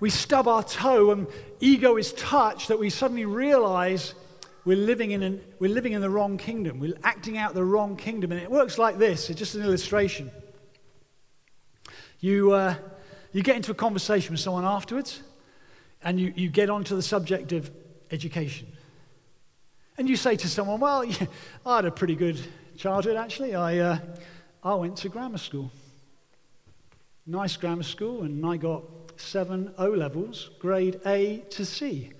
we 0.00 0.10
stub 0.10 0.46
our 0.46 0.62
toe 0.62 1.10
and 1.10 1.26
ego 1.60 1.96
is 1.96 2.12
touched 2.12 2.68
that 2.68 2.78
we 2.78 2.90
suddenly 2.90 3.24
realize 3.24 4.14
we're 4.64 4.76
living 4.76 5.12
in, 5.12 5.22
an, 5.22 5.40
we're 5.58 5.72
living 5.72 5.92
in 5.92 6.00
the 6.00 6.10
wrong 6.10 6.36
kingdom. 6.36 6.78
We're 6.78 6.98
acting 7.02 7.38
out 7.38 7.54
the 7.54 7.64
wrong 7.64 7.96
kingdom. 7.96 8.32
And 8.32 8.40
it 8.40 8.50
works 8.50 8.78
like 8.78 8.98
this 8.98 9.30
it's 9.30 9.38
just 9.38 9.54
an 9.54 9.62
illustration. 9.62 10.30
You, 12.20 12.52
uh, 12.52 12.74
you 13.32 13.42
get 13.42 13.56
into 13.56 13.70
a 13.70 13.74
conversation 13.74 14.32
with 14.32 14.40
someone 14.40 14.64
afterwards, 14.64 15.22
and 16.02 16.18
you, 16.20 16.32
you 16.36 16.48
get 16.48 16.68
onto 16.68 16.96
the 16.96 17.02
subject 17.02 17.52
of 17.52 17.70
education. 18.10 18.66
And 19.96 20.08
you 20.08 20.16
say 20.16 20.36
to 20.36 20.48
someone, 20.48 20.80
Well, 20.80 21.04
yeah, 21.04 21.26
I 21.64 21.76
had 21.76 21.84
a 21.84 21.90
pretty 21.90 22.14
good 22.14 22.40
childhood, 22.76 23.16
actually. 23.16 23.54
I, 23.54 23.78
uh, 23.78 23.98
I 24.62 24.74
went 24.74 24.96
to 24.98 25.08
grammar 25.08 25.38
school. 25.38 25.70
Nice 27.26 27.56
grammar 27.56 27.82
school, 27.82 28.22
and 28.22 28.44
I 28.44 28.56
got 28.56 28.82
seven 29.20 29.74
O 29.78 29.88
levels, 29.88 30.50
grade 30.58 31.00
A 31.04 31.44
to 31.50 31.64
C. 31.64 32.12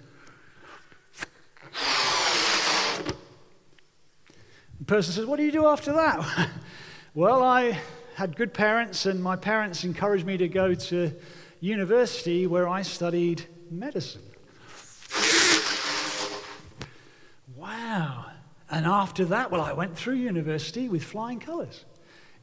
The 4.79 4.85
person 4.87 5.13
says, 5.13 5.27
What 5.27 5.37
do 5.37 5.45
you 5.45 5.53
do 5.53 5.67
after 5.67 5.93
that? 5.93 6.51
well, 7.15 7.43
I 7.43 7.79
had 8.15 8.37
good 8.37 8.53
parents, 8.53 9.07
and 9.07 9.23
my 9.23 9.37
parents 9.37 9.85
encouraged 9.85 10.27
me 10.27 10.37
to 10.37 10.49
go 10.49 10.75
to 10.75 11.13
university 11.61 12.47
where 12.47 12.69
I 12.69 12.83
studied 12.83 13.47
medicine. 13.71 14.23
wow. 17.57 18.27
And 18.71 18.87
after 18.87 19.25
that, 19.27 19.51
well, 19.51 19.63
I 19.63 19.73
went 19.73 19.97
through 19.97 20.15
university 20.15 20.89
with 20.89 21.03
flying 21.03 21.41
colours. 21.41 21.85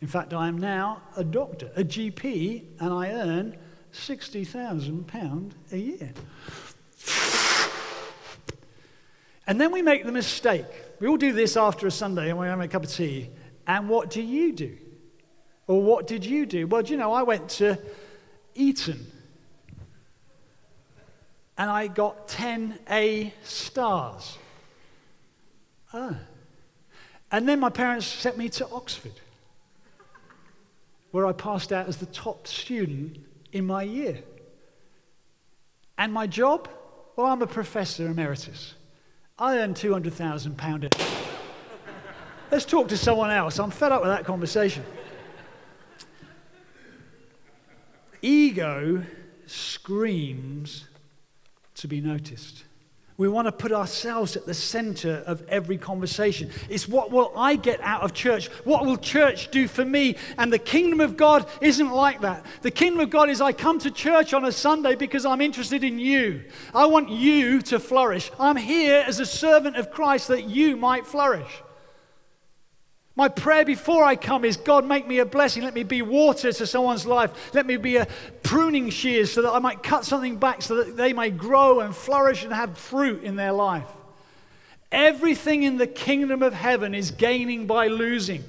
In 0.02 0.08
fact, 0.08 0.34
I 0.34 0.48
am 0.48 0.58
now 0.58 1.02
a 1.16 1.24
doctor, 1.24 1.72
a 1.76 1.84
GP, 1.84 2.64
and 2.80 2.94
I 2.94 3.12
earn 3.12 3.58
£60,000 3.96 5.52
a 5.72 5.78
year. 5.78 6.14
And 9.48 9.62
then 9.62 9.72
we 9.72 9.82
make 9.82 10.06
the 10.06 10.12
mistake. 10.12 10.66
We 11.00 11.08
all 11.08 11.18
do 11.18 11.32
this 11.32 11.56
after 11.56 11.88
a 11.88 11.92
Sunday 11.92 12.30
and 12.30 12.40
we 12.40 12.48
have 12.48 12.60
a 12.60 12.68
cup 12.68 12.84
of 12.84 12.92
tea. 12.92 13.30
And 13.68 13.90
what 13.90 14.10
do 14.10 14.22
you 14.22 14.54
do? 14.54 14.78
Or 15.68 15.82
what 15.82 16.08
did 16.08 16.26
you 16.26 16.46
do? 16.46 16.68
Well, 16.68 16.82
do 16.82 16.92
you 16.92 16.98
know, 16.98 17.14
I 17.14 17.24
went 17.24 17.50
to 17.50 17.80
Eton 18.54 19.06
and 21.58 21.70
I 21.70 21.88
got 21.88 22.28
10 22.28 22.80
A 22.90 23.34
stars. 23.44 24.38
Ah. 25.94 26.18
And 27.32 27.48
then 27.48 27.60
my 27.60 27.70
parents 27.70 28.06
sent 28.06 28.38
me 28.38 28.50
to 28.50 28.68
Oxford, 28.70 29.20
where 31.12 31.26
I 31.26 31.32
passed 31.32 31.72
out 31.72 31.88
as 31.88 31.98
the 31.98 32.06
top 32.08 32.48
student 32.48 33.25
in 33.56 33.66
my 33.66 33.84
year. 33.84 34.20
And 35.98 36.12
my 36.12 36.28
job? 36.28 36.68
Well, 37.16 37.28
I'm 37.28 37.42
a 37.42 37.48
professor 37.48 38.06
emeritus. 38.06 38.76
I 39.40 39.58
earn 39.60 39.74
£200,000 39.74 40.92
Let's 42.52 42.66
talk 42.66 42.90
to 42.90 42.98
someone 42.98 43.32
else. 43.32 43.58
I'm 43.58 43.72
fed 43.72 43.94
up 43.94 44.02
with 44.02 44.12
that 44.12 44.26
conversation. 44.26 44.84
Ego 48.22 49.04
screams 49.46 50.86
to 51.76 51.88
be 51.88 52.02
noticed. 52.02 52.66
We 53.18 53.30
want 53.30 53.48
to 53.48 53.52
put 53.54 53.72
ourselves 53.72 54.36
at 54.36 54.46
the 54.46 54.54
center 54.54 55.24
of 55.26 55.42
every 55.48 55.78
conversation. 55.78 56.52
It's 56.70 56.86
what 56.86 57.12
will 57.12 57.32
I 57.38 57.56
get 57.56 57.80
out 57.80 58.02
of 58.02 58.14
church? 58.14 58.48
What 58.66 58.86
will 58.86 58.98
church 58.98 59.52
do 59.52 59.70
for 59.70 59.86
me? 59.86 60.18
And 60.38 60.52
the 60.52 60.60
kingdom 60.60 61.00
of 61.00 61.16
God 61.16 61.48
isn't 61.62 61.92
like 61.92 62.22
that. 62.22 62.46
The 62.62 62.72
kingdom 62.72 63.00
of 63.00 63.10
God 63.10 63.30
is 63.30 63.40
I 63.40 63.54
come 63.54 63.80
to 63.80 63.92
church 63.92 64.34
on 64.34 64.44
a 64.44 64.52
Sunday 64.52 64.96
because 64.96 65.26
I'm 65.26 65.40
interested 65.40 65.82
in 65.82 65.98
you. 65.98 66.44
I 66.74 66.88
want 66.88 67.10
you 67.10 67.62
to 67.64 67.80
flourish. 67.80 68.32
I'm 68.38 68.58
here 68.58 69.06
as 69.08 69.22
a 69.22 69.26
servant 69.26 69.78
of 69.78 69.92
Christ 69.92 70.28
that 70.28 70.44
you 70.44 70.76
might 70.76 71.06
flourish. 71.06 71.62
My 73.18 73.30
prayer 73.30 73.64
before 73.64 74.04
I 74.04 74.18
come 74.18 74.44
is 74.44 74.58
God, 74.58 74.86
make 74.86 75.08
me 75.08 75.20
a 75.20 75.26
blessing. 75.26 75.64
Let 75.64 75.74
me 75.74 75.84
be 75.84 76.02
water 76.02 76.52
to 76.52 76.68
someone's 76.68 77.06
life. 77.06 77.54
Let 77.54 77.66
me 77.66 77.78
be 77.78 77.96
a 77.96 78.08
pruning 78.44 78.90
shears 78.90 79.32
so 79.32 79.42
that 79.42 79.52
I 79.52 79.60
might 79.60 79.82
cut 79.82 80.04
something 80.04 80.36
back 80.36 80.62
so 80.62 80.84
that 80.84 80.98
they 80.98 81.14
may 81.14 81.30
grow 81.30 81.80
and 81.80 81.96
flourish 81.96 82.44
and 82.44 82.54
have 82.54 82.78
fruit 82.78 83.24
in 83.24 83.38
their 83.38 83.54
life. 83.54 83.88
Everything 84.92 85.64
in 85.64 85.78
the 85.78 85.88
kingdom 85.88 86.44
of 86.44 86.54
heaven 86.54 86.94
is 86.94 87.12
gaining 87.12 87.68
by 87.68 87.88
losing. 87.88 88.44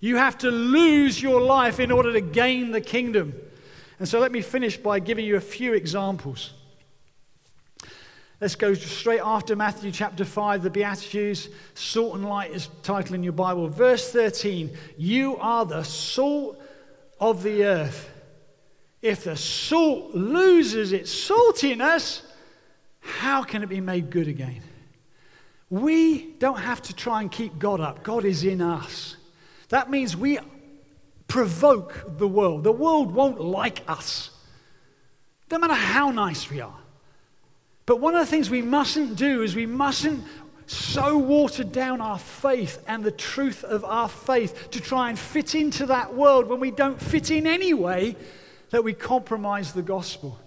You 0.00 0.16
have 0.16 0.36
to 0.38 0.50
lose 0.50 1.22
your 1.22 1.40
life 1.40 1.80
in 1.80 1.90
order 1.90 2.12
to 2.12 2.20
gain 2.20 2.72
the 2.72 2.80
kingdom. 2.80 3.34
And 3.98 4.08
so 4.08 4.18
let 4.18 4.32
me 4.32 4.42
finish 4.42 4.76
by 4.76 4.98
giving 4.98 5.24
you 5.24 5.36
a 5.36 5.40
few 5.40 5.72
examples. 5.72 6.52
Let's 8.42 8.56
go 8.56 8.74
straight 8.74 9.20
after 9.22 9.54
Matthew 9.54 9.92
chapter 9.92 10.24
5, 10.24 10.64
the 10.64 10.70
Beatitudes. 10.70 11.48
Salt 11.74 12.16
and 12.16 12.24
light 12.24 12.50
is 12.50 12.70
title 12.82 13.14
in 13.14 13.22
your 13.22 13.32
Bible. 13.32 13.68
Verse 13.68 14.10
13 14.10 14.76
You 14.98 15.36
are 15.36 15.64
the 15.64 15.84
salt 15.84 16.60
of 17.20 17.44
the 17.44 17.62
earth. 17.62 18.10
If 19.00 19.22
the 19.22 19.36
salt 19.36 20.16
loses 20.16 20.90
its 20.90 21.14
saltiness, 21.14 22.22
how 22.98 23.44
can 23.44 23.62
it 23.62 23.68
be 23.68 23.80
made 23.80 24.10
good 24.10 24.26
again? 24.26 24.62
We 25.70 26.32
don't 26.32 26.58
have 26.58 26.82
to 26.82 26.92
try 26.96 27.20
and 27.20 27.30
keep 27.30 27.60
God 27.60 27.80
up, 27.80 28.02
God 28.02 28.24
is 28.24 28.42
in 28.42 28.60
us. 28.60 29.18
That 29.68 29.88
means 29.88 30.16
we 30.16 30.40
provoke 31.28 32.18
the 32.18 32.26
world. 32.26 32.64
The 32.64 32.72
world 32.72 33.12
won't 33.14 33.40
like 33.40 33.84
us, 33.86 34.30
no 35.48 35.60
matter 35.60 35.74
how 35.74 36.10
nice 36.10 36.50
we 36.50 36.60
are. 36.60 36.81
But 37.86 38.00
one 38.00 38.14
of 38.14 38.20
the 38.20 38.26
things 38.26 38.48
we 38.48 38.62
mustn't 38.62 39.16
do 39.16 39.42
is 39.42 39.56
we 39.56 39.66
mustn't 39.66 40.24
so 40.66 41.18
water 41.18 41.64
down 41.64 42.00
our 42.00 42.18
faith 42.18 42.82
and 42.86 43.04
the 43.04 43.10
truth 43.10 43.64
of 43.64 43.84
our 43.84 44.08
faith 44.08 44.70
to 44.70 44.80
try 44.80 45.10
and 45.10 45.18
fit 45.18 45.54
into 45.54 45.86
that 45.86 46.14
world 46.14 46.48
when 46.48 46.60
we 46.60 46.70
don't 46.70 47.00
fit 47.00 47.30
in 47.30 47.46
anyway 47.46 48.16
that 48.70 48.84
we 48.84 48.94
compromise 48.94 49.72
the 49.72 49.82
gospel. 49.82 50.38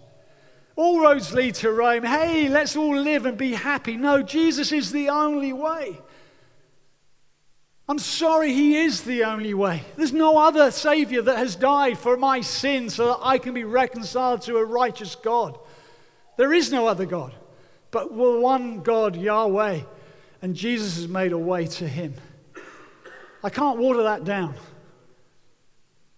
All 0.76 1.00
roads 1.00 1.34
lead 1.34 1.56
to 1.56 1.72
Rome. 1.72 2.04
Hey, 2.04 2.50
let's 2.50 2.76
all 2.76 2.96
live 2.98 3.26
and 3.26 3.38
be 3.38 3.54
happy. 3.54 3.96
No, 3.96 4.22
Jesus 4.22 4.72
is 4.72 4.92
the 4.92 5.10
only 5.10 5.54
way. 5.54 6.00
I'm 7.88 8.00
sorry, 8.00 8.52
He 8.52 8.78
is 8.78 9.02
the 9.04 9.24
only 9.26 9.54
way. 9.54 9.84
There's 9.96 10.12
no 10.12 10.38
other 10.38 10.72
Savior 10.72 11.22
that 11.22 11.38
has 11.38 11.56
died 11.56 11.98
for 11.98 12.18
my 12.18 12.42
sins 12.42 12.96
so 12.96 13.08
that 13.08 13.20
I 13.22 13.38
can 13.38 13.54
be 13.54 13.64
reconciled 13.64 14.42
to 14.44 14.58
a 14.58 14.66
righteous 14.66 15.16
God. 15.16 15.60
There 16.38 16.54
is 16.54 16.72
no 16.72 16.88
other 16.88 17.06
God 17.06 17.34
but 17.96 18.12
one 18.12 18.82
God, 18.82 19.16
Yahweh. 19.16 19.80
And 20.42 20.54
Jesus 20.54 20.98
has 20.98 21.08
made 21.08 21.32
a 21.32 21.38
way 21.38 21.66
to 21.66 21.88
him. 21.88 22.14
I 23.42 23.50
can't 23.50 23.80
water 23.80 24.04
that 24.04 24.26
down. 24.26 24.56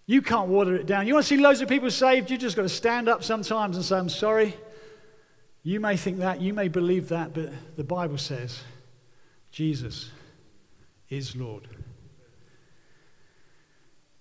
You 0.08 0.23
can't 0.23 0.47
water 0.47 0.75
it 0.75 0.88
down. 0.88 1.06
You 1.06 1.13
want 1.13 1.27
to 1.27 1.27
see 1.27 1.38
loads 1.38 1.62
of 1.62 1.69
people 1.69 1.91
saved? 1.91 2.32
You 2.32 2.38
just 2.39 2.56
got 2.56 2.63
to 2.63 2.69
stand 2.69 3.08
up 3.08 3.23
sometimes 3.23 3.75
and 3.75 3.86
say, 3.86 3.95
I'm 3.95 4.10
sorry. 4.10 4.56
You 5.62 5.80
may 5.80 5.97
think 5.97 6.17
that, 6.17 6.41
you 6.41 6.51
may 6.51 6.67
believe 6.67 7.10
that, 7.10 7.36
but 7.36 7.51
the 7.75 7.84
Bible 7.84 8.17
says 8.17 8.60
Jesus 9.51 10.10
is 11.10 11.36
Lord. 11.36 11.67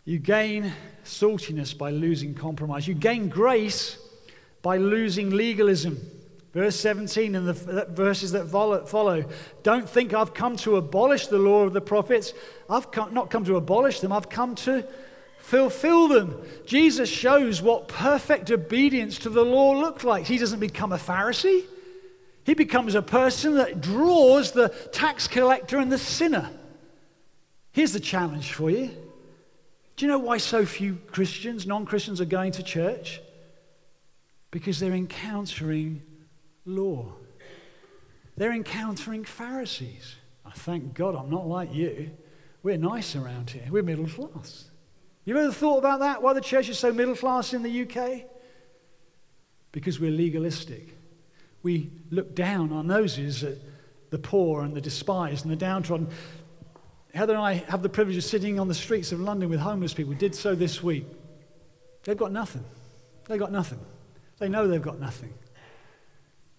You 0.04 0.18
gain 0.18 0.74
saltiness 1.04 1.76
by 1.76 1.90
losing 1.90 2.34
compromise. 2.34 2.86
You 2.86 2.92
gain 2.92 3.30
grace 3.30 3.96
by 4.66 4.78
losing 4.78 5.30
legalism. 5.30 5.96
Verse 6.52 6.74
17 6.74 7.36
and 7.36 7.46
the 7.46 7.86
verses 7.88 8.32
that 8.32 8.48
follow. 8.48 9.24
Don't 9.62 9.88
think 9.88 10.12
I've 10.12 10.34
come 10.34 10.56
to 10.56 10.74
abolish 10.74 11.28
the 11.28 11.38
law 11.38 11.62
of 11.62 11.72
the 11.72 11.80
prophets. 11.80 12.32
I've 12.68 12.90
come, 12.90 13.14
not 13.14 13.30
come 13.30 13.44
to 13.44 13.54
abolish 13.54 14.00
them, 14.00 14.10
I've 14.10 14.28
come 14.28 14.56
to 14.56 14.84
fulfill 15.38 16.08
them. 16.08 16.42
Jesus 16.66 17.08
shows 17.08 17.62
what 17.62 17.86
perfect 17.86 18.50
obedience 18.50 19.20
to 19.20 19.30
the 19.30 19.44
law 19.44 19.70
looked 19.70 20.02
like. 20.02 20.26
He 20.26 20.36
doesn't 20.36 20.58
become 20.58 20.90
a 20.90 20.98
Pharisee, 20.98 21.62
he 22.42 22.54
becomes 22.54 22.96
a 22.96 23.02
person 23.02 23.54
that 23.58 23.80
draws 23.80 24.50
the 24.50 24.70
tax 24.90 25.28
collector 25.28 25.78
and 25.78 25.92
the 25.92 25.98
sinner. 25.98 26.50
Here's 27.70 27.92
the 27.92 28.00
challenge 28.00 28.52
for 28.52 28.68
you. 28.68 28.90
Do 29.94 30.06
you 30.06 30.10
know 30.10 30.18
why 30.18 30.38
so 30.38 30.66
few 30.66 30.98
Christians, 31.12 31.68
non 31.68 31.86
Christians, 31.86 32.20
are 32.20 32.24
going 32.24 32.50
to 32.50 32.64
church? 32.64 33.20
Because 34.56 34.80
they're 34.80 34.94
encountering 34.94 36.00
law. 36.64 37.12
They're 38.38 38.54
encountering 38.54 39.22
Pharisees. 39.26 40.14
I 40.46 40.50
thank 40.52 40.94
God 40.94 41.14
I'm 41.14 41.28
not 41.28 41.46
like 41.46 41.74
you. 41.74 42.10
We're 42.62 42.78
nice 42.78 43.14
around 43.16 43.50
here. 43.50 43.66
We're 43.68 43.82
middle 43.82 44.06
class. 44.06 44.70
You 45.26 45.36
ever 45.36 45.52
thought 45.52 45.76
about 45.76 46.00
that? 46.00 46.22
Why 46.22 46.32
the 46.32 46.40
church 46.40 46.70
is 46.70 46.78
so 46.78 46.90
middle 46.90 47.14
class 47.14 47.52
in 47.52 47.62
the 47.62 47.82
UK? 47.82 48.22
Because 49.72 50.00
we're 50.00 50.10
legalistic. 50.10 50.96
We 51.62 51.90
look 52.10 52.34
down 52.34 52.72
our 52.72 52.82
noses 52.82 53.44
at 53.44 53.58
the 54.08 54.18
poor 54.18 54.62
and 54.62 54.74
the 54.74 54.80
despised 54.80 55.44
and 55.44 55.52
the 55.52 55.56
downtrodden. 55.56 56.08
Heather 57.12 57.34
and 57.34 57.42
I 57.42 57.52
have 57.68 57.82
the 57.82 57.90
privilege 57.90 58.16
of 58.16 58.24
sitting 58.24 58.58
on 58.58 58.68
the 58.68 58.74
streets 58.74 59.12
of 59.12 59.20
London 59.20 59.50
with 59.50 59.60
homeless 59.60 59.92
people. 59.92 60.14
We 60.14 60.18
did 60.18 60.34
so 60.34 60.54
this 60.54 60.82
week. 60.82 61.04
They've 62.04 62.16
got 62.16 62.32
nothing. 62.32 62.64
They've 63.28 63.38
got 63.38 63.52
nothing. 63.52 63.80
They 64.38 64.48
know 64.48 64.68
they've 64.68 64.82
got 64.82 65.00
nothing. 65.00 65.32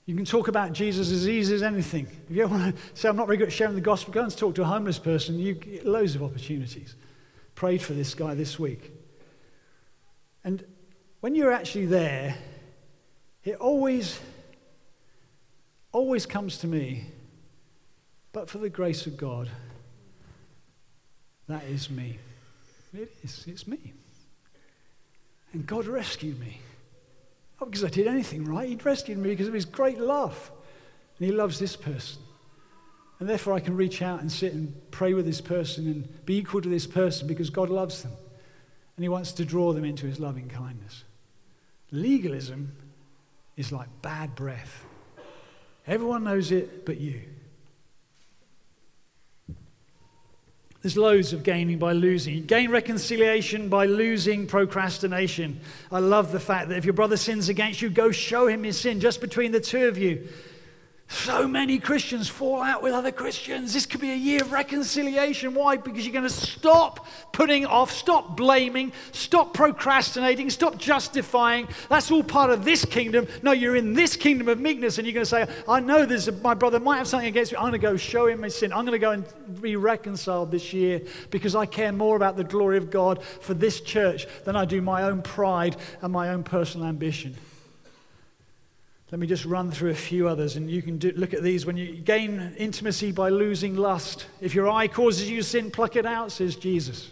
You 0.06 0.16
can 0.16 0.26
talk 0.26 0.48
about 0.48 0.72
Jesus 0.72 1.12
as 1.12 1.28
easy 1.28 1.54
as 1.54 1.62
anything. 1.62 2.08
If 2.30 2.36
you 2.36 2.48
want 2.48 2.76
to 2.76 2.82
say, 2.94 3.10
I'm 3.10 3.18
not 3.18 3.28
very 3.28 3.38
good 3.38 3.48
at 3.48 3.54
sharing 3.54 3.76
the 3.76 3.82
gospel, 3.82 4.14
go 4.14 4.24
and 4.24 4.36
talk 4.36 4.56
to 4.56 4.62
a 4.62 4.66
homeless 4.66 4.98
person. 4.98 5.38
You 5.38 5.54
get 5.54 5.86
loads 5.86 6.16
of 6.16 6.24
opportunities. 6.24 6.96
Prayed 7.56 7.82
for 7.82 7.94
this 7.94 8.14
guy 8.14 8.34
this 8.34 8.58
week. 8.58 8.92
And 10.46 10.64
when 11.20 11.36
you're 11.36 11.52
actually 11.52 11.88
there, 11.88 12.38
it 13.44 13.56
always, 13.56 14.20
always 15.92 16.26
comes 16.26 16.60
to 16.60 16.68
me, 16.68 17.08
but 18.32 18.50
for 18.50 18.60
the 18.60 18.70
grace 18.70 19.08
of 19.08 19.18
God, 19.18 19.50
that 21.48 21.66
is 21.66 21.90
me. 21.90 22.18
It 22.94 23.14
is, 23.24 23.44
it's 23.46 23.68
me. 23.68 23.94
And 25.52 25.66
God 25.66 25.86
rescued 25.86 26.40
me. 26.40 26.62
Oh, 27.60 27.66
Not 27.66 27.72
because 27.72 27.84
I 27.84 27.90
did 27.90 28.08
anything 28.08 28.46
right. 28.46 28.70
He'd 28.70 28.86
rescued 28.86 29.18
me 29.18 29.30
because 29.30 29.48
of 29.48 29.54
his 29.54 29.66
great 29.66 30.00
love. 30.00 30.52
And 31.20 31.26
he 31.26 31.32
loves 31.32 31.60
this 31.60 31.76
person. 31.76 32.22
And 33.20 33.28
therefore, 33.28 33.54
I 33.54 33.60
can 33.60 33.76
reach 33.76 34.02
out 34.02 34.22
and 34.22 34.32
sit 34.32 34.54
and 34.54 34.74
pray 34.92 35.14
with 35.14 35.26
this 35.26 35.42
person 35.42 35.88
and 35.88 36.26
be 36.26 36.38
equal 36.38 36.62
to 36.62 36.70
this 36.70 36.86
person 36.86 37.28
because 37.28 37.50
God 37.50 37.70
loves 37.70 38.04
them. 38.04 38.12
And 38.96 39.04
he 39.04 39.10
wants 39.10 39.32
to 39.34 39.46
draw 39.46 39.74
them 39.74 39.84
into 39.84 40.06
his 40.06 40.20
loving 40.20 40.50
kindness. 40.50 41.04
Legalism 41.92 42.74
is 43.56 43.72
like 43.72 43.88
bad 44.02 44.36
breath. 44.36 44.86
Everyone 45.88 46.24
knows 46.24 46.52
it 46.52 46.86
but 46.86 47.00
you. 47.00 47.22
There's 50.88 50.96
loads 50.96 51.34
of 51.34 51.44
gaining 51.44 51.80
by 51.80 51.92
losing. 51.92 52.46
Gain 52.46 52.72
reconciliation 52.72 53.68
by 53.68 53.88
losing 53.88 54.48
procrastination. 54.48 55.60
I 55.92 56.00
love 56.00 56.32
the 56.32 56.40
fact 56.40 56.70
that 56.70 56.78
if 56.78 56.86
your 56.86 56.94
brother 56.94 57.18
sins 57.18 57.50
against 57.50 57.82
you, 57.82 57.90
go 57.90 58.10
show 58.10 58.48
him 58.48 58.64
his 58.64 58.80
sin 58.80 59.02
just 59.02 59.20
between 59.20 59.52
the 59.52 59.60
two 59.60 59.90
of 59.90 59.98
you. 59.98 60.30
So 61.10 61.48
many 61.48 61.80
Christians 61.80 62.28
fall 62.28 62.62
out 62.62 62.84
with 62.84 62.92
other 62.92 63.14
Christians. 63.14 63.74
This 63.74 63.86
could 63.86 64.02
be 64.02 64.12
a 64.12 64.16
year 64.16 64.42
of 64.42 64.52
reconciliation. 64.52 65.54
Why? 65.54 65.78
Because 65.78 66.06
you're 66.06 66.12
going 66.14 66.28
to 66.28 66.30
stop 66.30 67.08
putting 67.32 67.66
off, 67.66 67.92
stop 67.92 68.36
blaming, 68.36 68.92
stop 69.14 69.54
procrastinating, 69.54 70.50
stop 70.50 70.78
justifying. 70.78 71.70
That's 71.88 72.12
all 72.12 72.24
part 72.24 72.50
of 72.50 72.66
this 72.66 72.84
kingdom. 72.84 73.26
No, 73.42 73.54
you're 73.54 73.78
in 73.78 73.94
this 73.94 74.18
kingdom 74.18 74.50
of 74.50 74.60
meekness, 74.60 74.98
and 74.98 75.08
you're 75.08 75.14
going 75.14 75.26
to 75.26 75.30
say, 75.30 75.48
I 75.66 75.80
know 75.80 76.04
a, 76.04 76.32
my 76.44 76.54
brother 76.54 76.80
might 76.80 76.98
have 76.98 77.08
something 77.08 77.30
against 77.30 77.54
me. 77.54 77.58
I'm 77.58 77.64
going 77.64 77.72
to 77.74 77.80
go 77.80 77.96
show 77.96 78.28
him 78.28 78.42
my 78.42 78.50
sin. 78.50 78.74
I'm 78.74 78.86
going 78.86 78.92
to 78.92 79.00
go 79.00 79.12
and 79.12 79.62
be 79.62 79.78
reconciled 79.78 80.52
this 80.52 80.74
year 80.74 81.02
because 81.32 81.56
I 81.56 81.66
care 81.66 81.94
more 81.94 82.18
about 82.18 82.36
the 82.36 82.44
glory 82.44 82.78
of 82.78 82.92
God 82.92 83.24
for 83.24 83.54
this 83.54 83.80
church 83.80 84.28
than 84.44 84.58
I 84.58 84.66
do 84.66 84.82
my 84.82 85.04
own 85.04 85.22
pride 85.22 85.78
and 86.02 86.12
my 86.12 86.30
own 86.30 86.44
personal 86.44 86.86
ambition. 86.86 87.34
Let 89.12 89.20
me 89.20 89.28
just 89.28 89.46
run 89.46 89.72
through 89.72 89.92
a 89.92 89.96
few 89.96 90.28
others, 90.28 90.58
and 90.58 90.70
you 90.70 90.82
can 90.82 90.98
do, 90.98 91.14
look 91.16 91.34
at 91.34 91.42
these. 91.42 91.66
When 91.66 91.78
you 91.78 91.96
gain 91.96 92.54
intimacy 92.58 93.14
by 93.14 93.30
losing 93.30 93.78
lust, 93.78 94.28
if 94.42 94.54
your 94.54 94.70
eye 94.70 94.90
causes 94.90 95.30
you 95.30 95.42
sin, 95.42 95.72
pluck 95.72 95.96
it 95.96 96.06
out, 96.06 96.32
says 96.32 96.58
Jesus. 96.58 97.12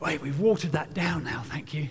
Wait, 0.00 0.20
we've 0.20 0.40
watered 0.40 0.72
that 0.72 0.94
down 0.94 1.22
now, 1.24 1.42
thank 1.44 1.74
you. 1.74 1.88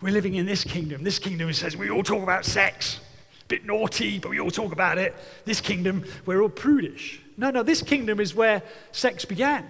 We're 0.00 0.12
living 0.12 0.34
in 0.34 0.46
this 0.46 0.64
kingdom. 0.64 1.04
This 1.04 1.18
kingdom 1.18 1.52
says 1.52 1.76
we 1.76 1.90
all 1.90 2.02
talk 2.02 2.22
about 2.22 2.44
sex. 2.44 3.00
A 3.42 3.46
Bit 3.48 3.66
naughty, 3.66 4.18
but 4.18 4.30
we 4.30 4.40
all 4.40 4.50
talk 4.50 4.72
about 4.72 4.96
it. 4.96 5.14
This 5.44 5.60
kingdom, 5.60 6.04
we're 6.24 6.40
all 6.40 6.48
prudish. 6.48 7.20
No, 7.36 7.50
no, 7.50 7.62
this 7.62 7.82
kingdom 7.82 8.18
is 8.18 8.34
where 8.34 8.62
sex 8.92 9.24
began 9.24 9.66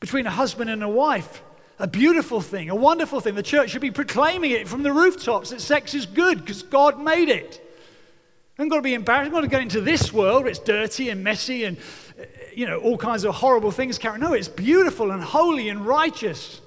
between 0.00 0.26
a 0.26 0.30
husband 0.30 0.70
and 0.70 0.82
a 0.82 0.88
wife 0.88 1.42
a 1.78 1.86
beautiful 1.86 2.40
thing, 2.40 2.70
a 2.70 2.74
wonderful 2.74 3.20
thing. 3.20 3.34
The 3.34 3.42
church 3.42 3.70
should 3.70 3.80
be 3.80 3.90
proclaiming 3.90 4.50
it 4.50 4.66
from 4.66 4.82
the 4.82 4.92
rooftops 4.92 5.50
that 5.50 5.60
sex 5.60 5.94
is 5.94 6.06
good 6.06 6.40
because 6.40 6.62
God 6.62 7.00
made 7.00 7.28
it. 7.28 7.64
I'm 8.58 8.68
going 8.68 8.82
to 8.82 8.84
be 8.84 8.94
embarrassed. 8.94 9.26
I'm 9.26 9.30
going 9.32 9.44
to 9.44 9.48
go 9.48 9.60
into 9.60 9.80
this 9.80 10.12
world 10.12 10.42
where 10.42 10.50
it's 10.50 10.58
dirty 10.58 11.10
and 11.10 11.22
messy 11.22 11.62
and, 11.62 11.76
you 12.52 12.66
know, 12.66 12.78
all 12.78 12.98
kinds 12.98 13.22
of 13.22 13.36
horrible 13.36 13.70
things. 13.70 14.02
No, 14.02 14.32
it's 14.32 14.48
beautiful 14.48 15.12
and 15.12 15.22
holy 15.22 15.68
and 15.68 15.86
righteous. 15.86 16.60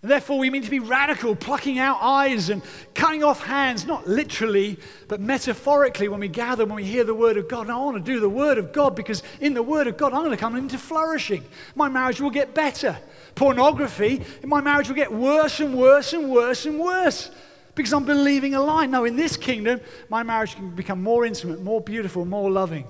And 0.00 0.12
therefore, 0.12 0.38
we 0.38 0.48
mean 0.48 0.62
to 0.62 0.70
be 0.70 0.78
radical, 0.78 1.34
plucking 1.34 1.80
out 1.80 1.98
eyes 2.00 2.50
and 2.50 2.62
cutting 2.94 3.24
off 3.24 3.42
hands, 3.42 3.84
not 3.84 4.06
literally, 4.06 4.78
but 5.08 5.20
metaphorically 5.20 6.06
when 6.06 6.20
we 6.20 6.28
gather, 6.28 6.64
when 6.64 6.76
we 6.76 6.84
hear 6.84 7.02
the 7.02 7.14
Word 7.14 7.36
of 7.36 7.48
God. 7.48 7.62
And 7.62 7.72
I 7.72 7.76
want 7.78 7.96
to 7.96 8.12
do 8.12 8.20
the 8.20 8.28
Word 8.28 8.58
of 8.58 8.72
God 8.72 8.94
because 8.94 9.24
in 9.40 9.54
the 9.54 9.62
Word 9.62 9.88
of 9.88 9.96
God, 9.96 10.12
I'm 10.12 10.20
going 10.20 10.30
to 10.30 10.36
come 10.36 10.54
into 10.54 10.78
flourishing. 10.78 11.42
My 11.74 11.88
marriage 11.88 12.20
will 12.20 12.30
get 12.30 12.54
better. 12.54 12.96
Pornography, 13.34 14.22
my 14.44 14.60
marriage 14.60 14.88
will 14.88 14.96
get 14.96 15.12
worse 15.12 15.60
and 15.60 15.76
worse 15.76 16.12
and 16.12 16.30
worse 16.30 16.66
and 16.66 16.78
worse 16.78 17.30
because 17.74 17.92
I'm 17.92 18.04
believing 18.04 18.54
a 18.54 18.60
lie. 18.60 18.86
No, 18.86 19.04
in 19.04 19.16
this 19.16 19.36
kingdom, 19.36 19.80
my 20.08 20.22
marriage 20.22 20.56
can 20.56 20.70
become 20.70 21.02
more 21.02 21.24
intimate, 21.24 21.62
more 21.62 21.80
beautiful, 21.80 22.24
more 22.24 22.50
loving. 22.50 22.86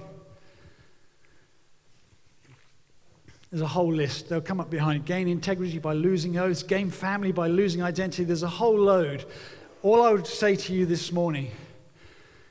There's 3.50 3.62
a 3.62 3.66
whole 3.66 3.92
list. 3.92 4.28
They'll 4.28 4.40
come 4.40 4.60
up 4.60 4.70
behind. 4.70 5.06
Gain 5.06 5.28
integrity 5.28 5.78
by 5.78 5.94
losing 5.94 6.38
oaths, 6.38 6.62
gain 6.62 6.90
family 6.90 7.32
by 7.32 7.48
losing 7.48 7.82
identity. 7.82 8.24
There's 8.24 8.42
a 8.42 8.48
whole 8.48 8.78
load. 8.78 9.24
All 9.82 10.02
I 10.02 10.12
would 10.12 10.26
say 10.26 10.56
to 10.56 10.72
you 10.72 10.86
this 10.86 11.12
morning 11.12 11.50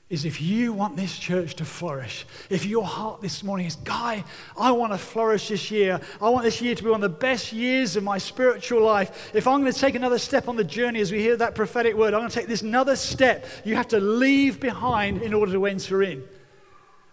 is 0.10 0.24
if 0.24 0.40
you 0.40 0.72
want 0.72 0.96
this 0.96 1.20
church 1.20 1.56
to 1.56 1.66
flourish, 1.66 2.26
if 2.50 2.66
your 2.66 2.86
heart 2.86 3.22
this 3.22 3.44
morning 3.44 3.66
is, 3.66 3.76
Guy, 3.76 4.24
I 4.58 4.72
want 4.72 4.94
to 4.94 4.98
flourish 4.98 5.50
this 5.50 5.70
year. 5.70 6.00
I 6.22 6.30
want 6.30 6.46
this 6.46 6.62
year 6.62 6.76
to 6.76 6.84
be 6.84 6.90
one 6.90 7.04
of 7.04 7.12
the 7.12 7.18
best 7.18 7.52
years 7.52 7.98
of 7.98 8.04
my 8.04 8.18
spiritual 8.18 8.82
life. 8.82 9.32
If 9.34 9.48
I'm 9.48 9.62
going 9.62 9.74
to 9.74 9.78
take 9.78 9.96
another 9.96 10.18
step 10.18 10.48
on 10.48 10.56
the 10.56 10.64
journey 10.64 11.02
as 11.02 11.12
we 11.12 11.20
hear 11.20 11.36
that 11.36 11.56
prophetic 11.56 11.96
word, 11.96 12.14
I'm 12.14 12.22
going 12.22 12.30
to 12.30 12.36
take 12.36 12.48
this 12.48 12.62
another 12.62 12.96
step. 12.96 13.46
You 13.66 13.76
have 13.76 13.90
to 13.90 14.00
leave 14.00 14.62
behind 14.62 15.22
in 15.22 15.34
order 15.34 15.52
to 15.52 15.66
enter 15.66 16.02
in. 16.02 16.24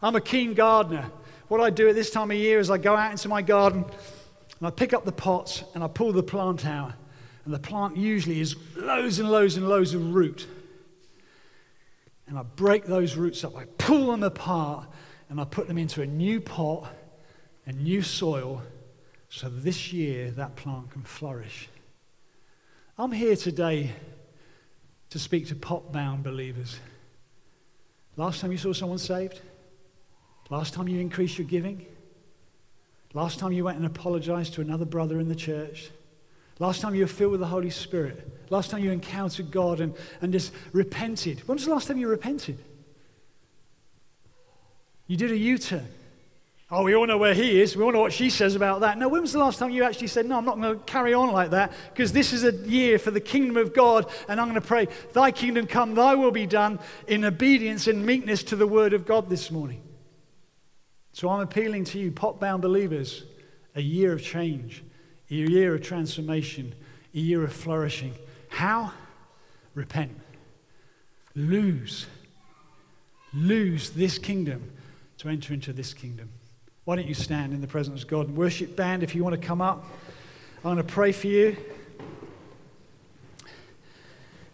I'm 0.01 0.15
a 0.15 0.21
keen 0.21 0.55
gardener. 0.55 1.11
What 1.49 1.61
I 1.61 1.71
do 1.71 1.89
at 1.89 1.97
this 1.97 2.11
time 2.11 2.31
of 2.31 2.37
year 2.37 2.61
is 2.61 2.71
I 2.71 2.79
go 2.79 2.95
out 2.95 3.11
into 3.11 3.29
my 3.29 3.43
garden 3.43 3.85
and 4.59 4.69
I 4.69 4.71
pick 4.71 4.93
up 4.93 5.05
the 5.05 5.13
pots 5.13 5.65
and 5.75 5.83
I 5.83 5.89
pull 5.89 6.13
the 6.13 6.23
plant 6.23 6.65
out. 6.65 6.93
And 7.45 7.53
the 7.53 7.59
plant 7.59 7.97
usually 7.97 8.41
is 8.41 8.55
loads 8.77 9.19
and 9.19 9.31
loads 9.31 9.57
and 9.57 9.69
loads 9.69 9.95
of 9.95 10.15
root. 10.15 10.47
And 12.27 12.39
I 12.39 12.43
break 12.43 12.85
those 12.85 13.17
roots 13.17 13.45
up, 13.45 13.57
I 13.57 13.67
pull 13.79 14.11
them 14.11 14.23
apart, 14.23 14.87
and 15.29 15.41
I 15.41 15.45
put 15.45 15.69
them 15.69 15.79
into 15.79 16.03
a 16.03 16.07
new 16.07 16.41
pot 16.41 16.91
and 17.67 17.83
new 17.83 18.03
soil 18.03 18.63
so 19.29 19.49
this 19.49 19.93
year 19.93 20.31
that 20.33 20.57
plant 20.57 20.91
can 20.91 21.03
flourish. 21.03 21.69
I'm 22.97 23.13
here 23.13 23.37
today 23.37 23.93
to 25.11 25.19
speak 25.19 25.49
to 25.49 25.57
pot 25.57 25.93
bound 25.93 26.23
believers. 26.23 26.79
Last 28.17 28.41
time 28.41 28.53
you 28.53 28.59
saw 28.59 28.73
someone 28.73 28.99
saved? 28.99 29.41
Last 30.51 30.75
time 30.75 30.89
you 30.89 31.01
increased 31.01 31.39
your 31.39 31.47
giving? 31.47 31.85
Last 33.13 33.39
time 33.39 33.53
you 33.53 33.65
went 33.65 33.79
and 33.79 33.87
apologized 33.87 34.55
to 34.55 34.61
another 34.61 34.85
brother 34.85 35.19
in 35.19 35.29
the 35.29 35.35
church? 35.35 35.91
Last 36.59 36.81
time 36.81 36.95
you 36.95 37.03
were 37.03 37.09
filled 37.09 37.33
with 37.33 37.41
the 37.41 37.47
Holy 37.47 37.71
Spirit? 37.71 38.31
Last 38.51 38.71
time 38.71 38.83
you 38.83 38.93
encountered 38.93 39.51
God 39.51 39.81
and, 39.81 39.95
and 40.21 40.33
just 40.33 40.53
repented? 40.73 41.47
When 41.49 41.57
was 41.57 41.65
the 41.65 41.73
last 41.73 41.89
time 41.89 41.99
you 41.99 42.09
repented? 42.09 42.59
You 45.07 45.17
did 45.17 45.33
a 45.33 45.37
U 45.37 45.59
turn. 45.59 45.87
Oh, 46.71 46.83
we 46.83 46.95
all 46.95 47.07
know 47.07 47.19
where 47.19 47.35
he 47.35 47.61
is. 47.61 47.77
We 47.77 47.85
all 47.85 47.93
know 47.93 48.01
what 48.01 48.13
she 48.13 48.31
says 48.31 48.55
about 48.55 48.81
that. 48.81 48.97
No, 48.97 49.09
when 49.09 49.21
was 49.21 49.33
the 49.33 49.39
last 49.39 49.59
time 49.59 49.71
you 49.71 49.85
actually 49.85 50.07
said, 50.07 50.27
No, 50.27 50.39
I'm 50.39 50.45
not 50.45 50.59
going 50.61 50.77
to 50.77 50.85
carry 50.85 51.13
on 51.13 51.31
like 51.31 51.51
that 51.51 51.73
because 51.93 52.13
this 52.13 52.33
is 52.33 52.43
a 52.43 52.53
year 52.69 52.99
for 52.99 53.11
the 53.11 53.21
kingdom 53.21 53.57
of 53.57 53.75
God 53.75 54.11
and 54.29 54.41
I'm 54.41 54.49
going 54.49 54.61
to 54.61 54.67
pray, 54.67 54.89
Thy 55.13 55.31
kingdom 55.31 55.67
come, 55.67 55.95
Thy 55.95 56.15
will 56.15 56.31
be 56.31 56.47
done 56.47 56.81
in 57.07 57.25
obedience 57.25 57.87
and 57.87 58.05
meekness 58.05 58.43
to 58.45 58.57
the 58.57 58.67
word 58.67 58.93
of 58.93 59.05
God 59.07 59.29
this 59.29 59.51
morning. 59.51 59.83
So 61.13 61.29
I'm 61.29 61.41
appealing 61.41 61.85
to 61.85 61.99
you, 61.99 62.11
pot 62.11 62.41
bound 62.41 62.63
believers, 62.63 63.25
a 63.77 63.83
year 63.83 64.13
of 64.13 64.23
change, 64.23 64.83
a 65.43 65.51
year 65.51 65.75
of 65.75 65.83
transformation, 65.83 66.75
a 67.15 67.19
year 67.19 67.43
of 67.43 67.53
flourishing. 67.53 68.15
How? 68.49 68.93
Repent. 69.75 70.13
Lose. 71.35 72.07
Lose 73.33 73.91
this 73.91 74.19
kingdom 74.19 74.71
to 75.19 75.29
enter 75.29 75.53
into 75.53 75.73
this 75.73 75.93
kingdom. 75.93 76.31
Why 76.85 76.97
don't 76.97 77.09
you 77.09 77.15
stand 77.15 77.53
in 77.53 77.61
the 77.61 77.67
presence 77.67 78.03
of 78.03 78.09
God? 78.09 78.31
Worship 78.31 78.77
band, 78.77 79.03
if 79.03 79.15
you 79.15 79.25
want 79.25 79.41
to 79.41 79.47
come 79.47 79.61
up, 79.61 79.85
I'm 80.59 80.75
going 80.75 80.77
to 80.77 80.85
pray 80.85 81.13
for 81.13 81.27
you. 81.27 81.57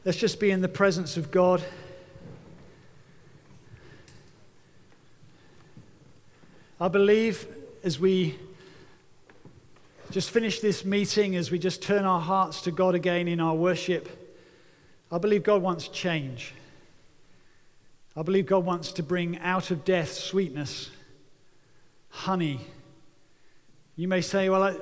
Let's 0.04 0.16
just 0.16 0.40
be 0.40 0.50
in 0.50 0.60
the 0.60 0.68
presence 0.68 1.16
of 1.16 1.30
God. 1.30 1.62
I 6.80 6.88
believe 6.88 7.46
as 7.84 8.00
we 8.00 8.38
just 10.10 10.30
finish 10.30 10.60
this 10.60 10.84
meeting, 10.84 11.36
as 11.36 11.50
we 11.50 11.58
just 11.58 11.82
turn 11.82 12.04
our 12.04 12.20
hearts 12.20 12.62
to 12.62 12.70
God 12.70 12.94
again 12.94 13.28
in 13.28 13.40
our 13.40 13.54
worship, 13.54 14.08
I 15.10 15.18
believe 15.18 15.42
God 15.44 15.62
wants 15.62 15.88
change. 15.88 16.52
I 18.16 18.22
believe 18.22 18.46
God 18.46 18.64
wants 18.64 18.92
to 18.92 19.02
bring 19.04 19.38
out 19.38 19.70
of 19.70 19.84
death 19.84 20.12
sweetness, 20.12 20.90
honey. 22.08 22.60
You 23.94 24.08
may 24.08 24.20
say, 24.20 24.48
well, 24.48 24.64
I, 24.64 24.76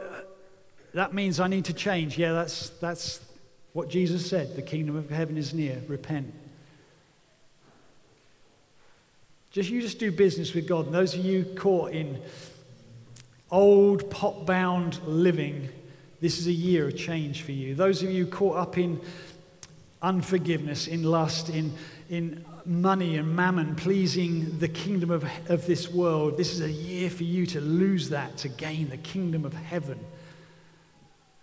that 0.95 1.13
means 1.13 1.41
I 1.41 1.49
need 1.49 1.67
to 1.67 1.75
change. 1.75 2.17
Yeah, 2.17 2.33
that's, 2.33 2.71
that's 2.71 3.21
what 3.75 3.91
Jesus 3.91 4.29
said. 4.29 4.57
The 4.57 4.63
kingdom 4.63 4.97
of 4.97 5.11
heaven 5.11 5.37
is 5.37 5.53
near. 5.53 5.83
Repent. 5.89 6.33
Just 9.51 9.69
you 9.69 9.83
just 9.83 9.99
do 9.99 10.11
business 10.11 10.55
with 10.55 10.67
God. 10.67 10.87
And 10.87 10.95
those 10.95 11.15
of 11.15 11.25
you 11.25 11.45
caught 11.57 11.93
in 11.93 12.19
old 13.51 14.11
pot 14.11 14.47
bound 14.47 15.01
living, 15.05 15.69
this 16.21 16.39
is 16.39 16.47
a 16.47 16.53
year 16.53 16.89
of 16.89 16.97
change 16.97 17.43
for 17.43 17.53
you. 17.53 17.75
Those 17.75 18.03
of 18.03 18.11
you 18.11 18.27
caught 18.27 18.57
up 18.57 18.79
in 18.79 19.01
unforgiveness, 20.03 20.87
in 20.87 21.03
lust, 21.03 21.49
in, 21.49 21.73
in 22.09 22.45
money 22.65 23.17
and 23.17 23.35
mammon, 23.35 23.75
pleasing 23.75 24.59
the 24.59 24.69
kingdom 24.69 25.11
of, 25.11 25.25
of 25.49 25.67
this 25.67 25.91
world, 25.91 26.37
this 26.37 26.53
is 26.53 26.61
a 26.61 26.71
year 26.71 27.09
for 27.09 27.25
you 27.25 27.47
to 27.47 27.61
lose 27.61 28.11
that, 28.11 28.37
to 28.39 28.49
gain 28.49 28.89
the 28.91 28.97
kingdom 28.97 29.45
of 29.45 29.55
heaven. 29.55 29.99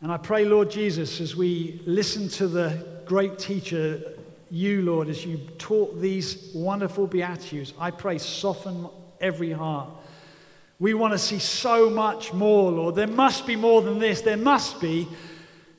And 0.01 0.11
I 0.11 0.17
pray, 0.17 0.45
Lord 0.45 0.69
Jesus, 0.69 1.19
as 1.19 1.35
we 1.35 1.81
listen 1.85 2.29
to 2.29 2.47
the 2.47 2.85
great 3.05 3.39
teacher 3.39 4.01
you, 4.51 4.83
Lord, 4.83 5.09
as 5.09 5.25
you 5.25 5.37
taught 5.57 5.99
these 5.99 6.51
wonderful 6.53 7.07
Beatitudes, 7.07 7.73
I 7.79 7.91
pray, 7.91 8.19
soften 8.19 8.87
every 9.19 9.51
heart. 9.51 9.89
We 10.79 10.93
want 10.93 11.13
to 11.13 11.19
see 11.19 11.39
so 11.39 11.89
much 11.89 12.33
more, 12.33 12.71
Lord. 12.71 12.95
There 12.95 13.07
must 13.07 13.47
be 13.47 13.55
more 13.55 13.81
than 13.81 13.99
this. 13.99 14.21
There 14.21 14.37
must 14.37 14.81
be. 14.81 15.07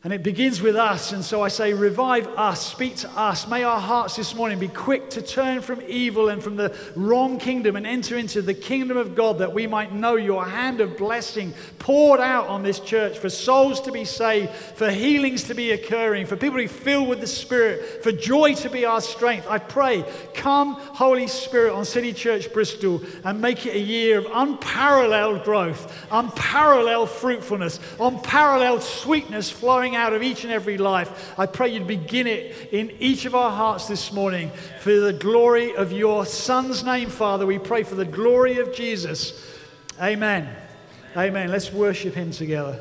And 0.06 0.14
it 0.14 0.22
begins 0.22 0.62
with 0.62 0.76
us. 0.76 1.10
And 1.10 1.24
so 1.24 1.42
I 1.42 1.48
say, 1.48 1.72
revive 1.72 2.28
us, 2.28 2.64
speak 2.64 2.94
to 2.98 3.10
us. 3.18 3.48
May 3.48 3.64
our 3.64 3.80
hearts 3.80 4.14
this 4.14 4.36
morning 4.36 4.60
be 4.60 4.68
quick 4.68 5.10
to 5.10 5.20
turn 5.20 5.62
from 5.62 5.82
evil 5.88 6.28
and 6.28 6.40
from 6.40 6.54
the 6.54 6.72
wrong 6.94 7.40
kingdom 7.40 7.74
and 7.74 7.84
enter 7.84 8.16
into 8.16 8.40
the 8.40 8.54
kingdom 8.54 8.96
of 8.96 9.16
God 9.16 9.38
that 9.38 9.52
we 9.52 9.66
might 9.66 9.92
know 9.92 10.14
your 10.14 10.44
hand 10.44 10.80
of 10.80 10.96
blessing 10.96 11.52
poured 11.80 12.20
out 12.20 12.46
on 12.46 12.62
this 12.62 12.78
church 12.78 13.18
for 13.18 13.28
souls 13.28 13.80
to 13.80 13.90
be 13.90 14.04
saved, 14.04 14.52
for 14.52 14.88
healings 14.92 15.42
to 15.42 15.54
be 15.54 15.72
occurring, 15.72 16.26
for 16.26 16.36
people 16.36 16.58
to 16.58 16.62
be 16.62 16.68
filled 16.68 17.08
with 17.08 17.20
the 17.20 17.26
Spirit, 17.26 18.04
for 18.04 18.12
joy 18.12 18.54
to 18.54 18.70
be 18.70 18.84
our 18.84 19.00
strength. 19.00 19.48
I 19.50 19.58
pray, 19.58 20.04
come, 20.34 20.74
Holy 20.74 21.26
Spirit, 21.26 21.72
on 21.72 21.84
City 21.84 22.12
Church 22.12 22.52
Bristol 22.52 23.02
and 23.24 23.40
make 23.40 23.66
it 23.66 23.74
a 23.74 23.80
year 23.80 24.18
of 24.18 24.26
unparalleled 24.32 25.42
growth, 25.42 26.06
unparalleled 26.12 27.10
fruitfulness, 27.10 27.80
unparalleled 27.98 28.84
sweetness 28.84 29.50
flowing 29.50 29.95
out 29.96 30.12
of 30.12 30.22
each 30.22 30.44
and 30.44 30.52
every 30.52 30.78
life. 30.78 31.34
I 31.36 31.46
pray 31.46 31.74
you'd 31.74 31.88
begin 31.88 32.28
it 32.28 32.68
in 32.72 32.92
each 33.00 33.24
of 33.24 33.34
our 33.34 33.50
hearts 33.50 33.88
this 33.88 34.12
morning 34.12 34.52
for 34.80 34.94
the 34.94 35.12
glory 35.12 35.74
of 35.74 35.90
your 35.90 36.24
Son's 36.24 36.84
name, 36.84 37.08
Father. 37.08 37.46
We 37.46 37.58
pray 37.58 37.82
for 37.82 37.96
the 37.96 38.04
glory 38.04 38.60
of 38.60 38.72
Jesus. 38.72 39.44
Amen. 40.00 40.54
Amen. 41.16 41.50
Let's 41.50 41.72
worship 41.72 42.14
him 42.14 42.30
together. 42.30 42.80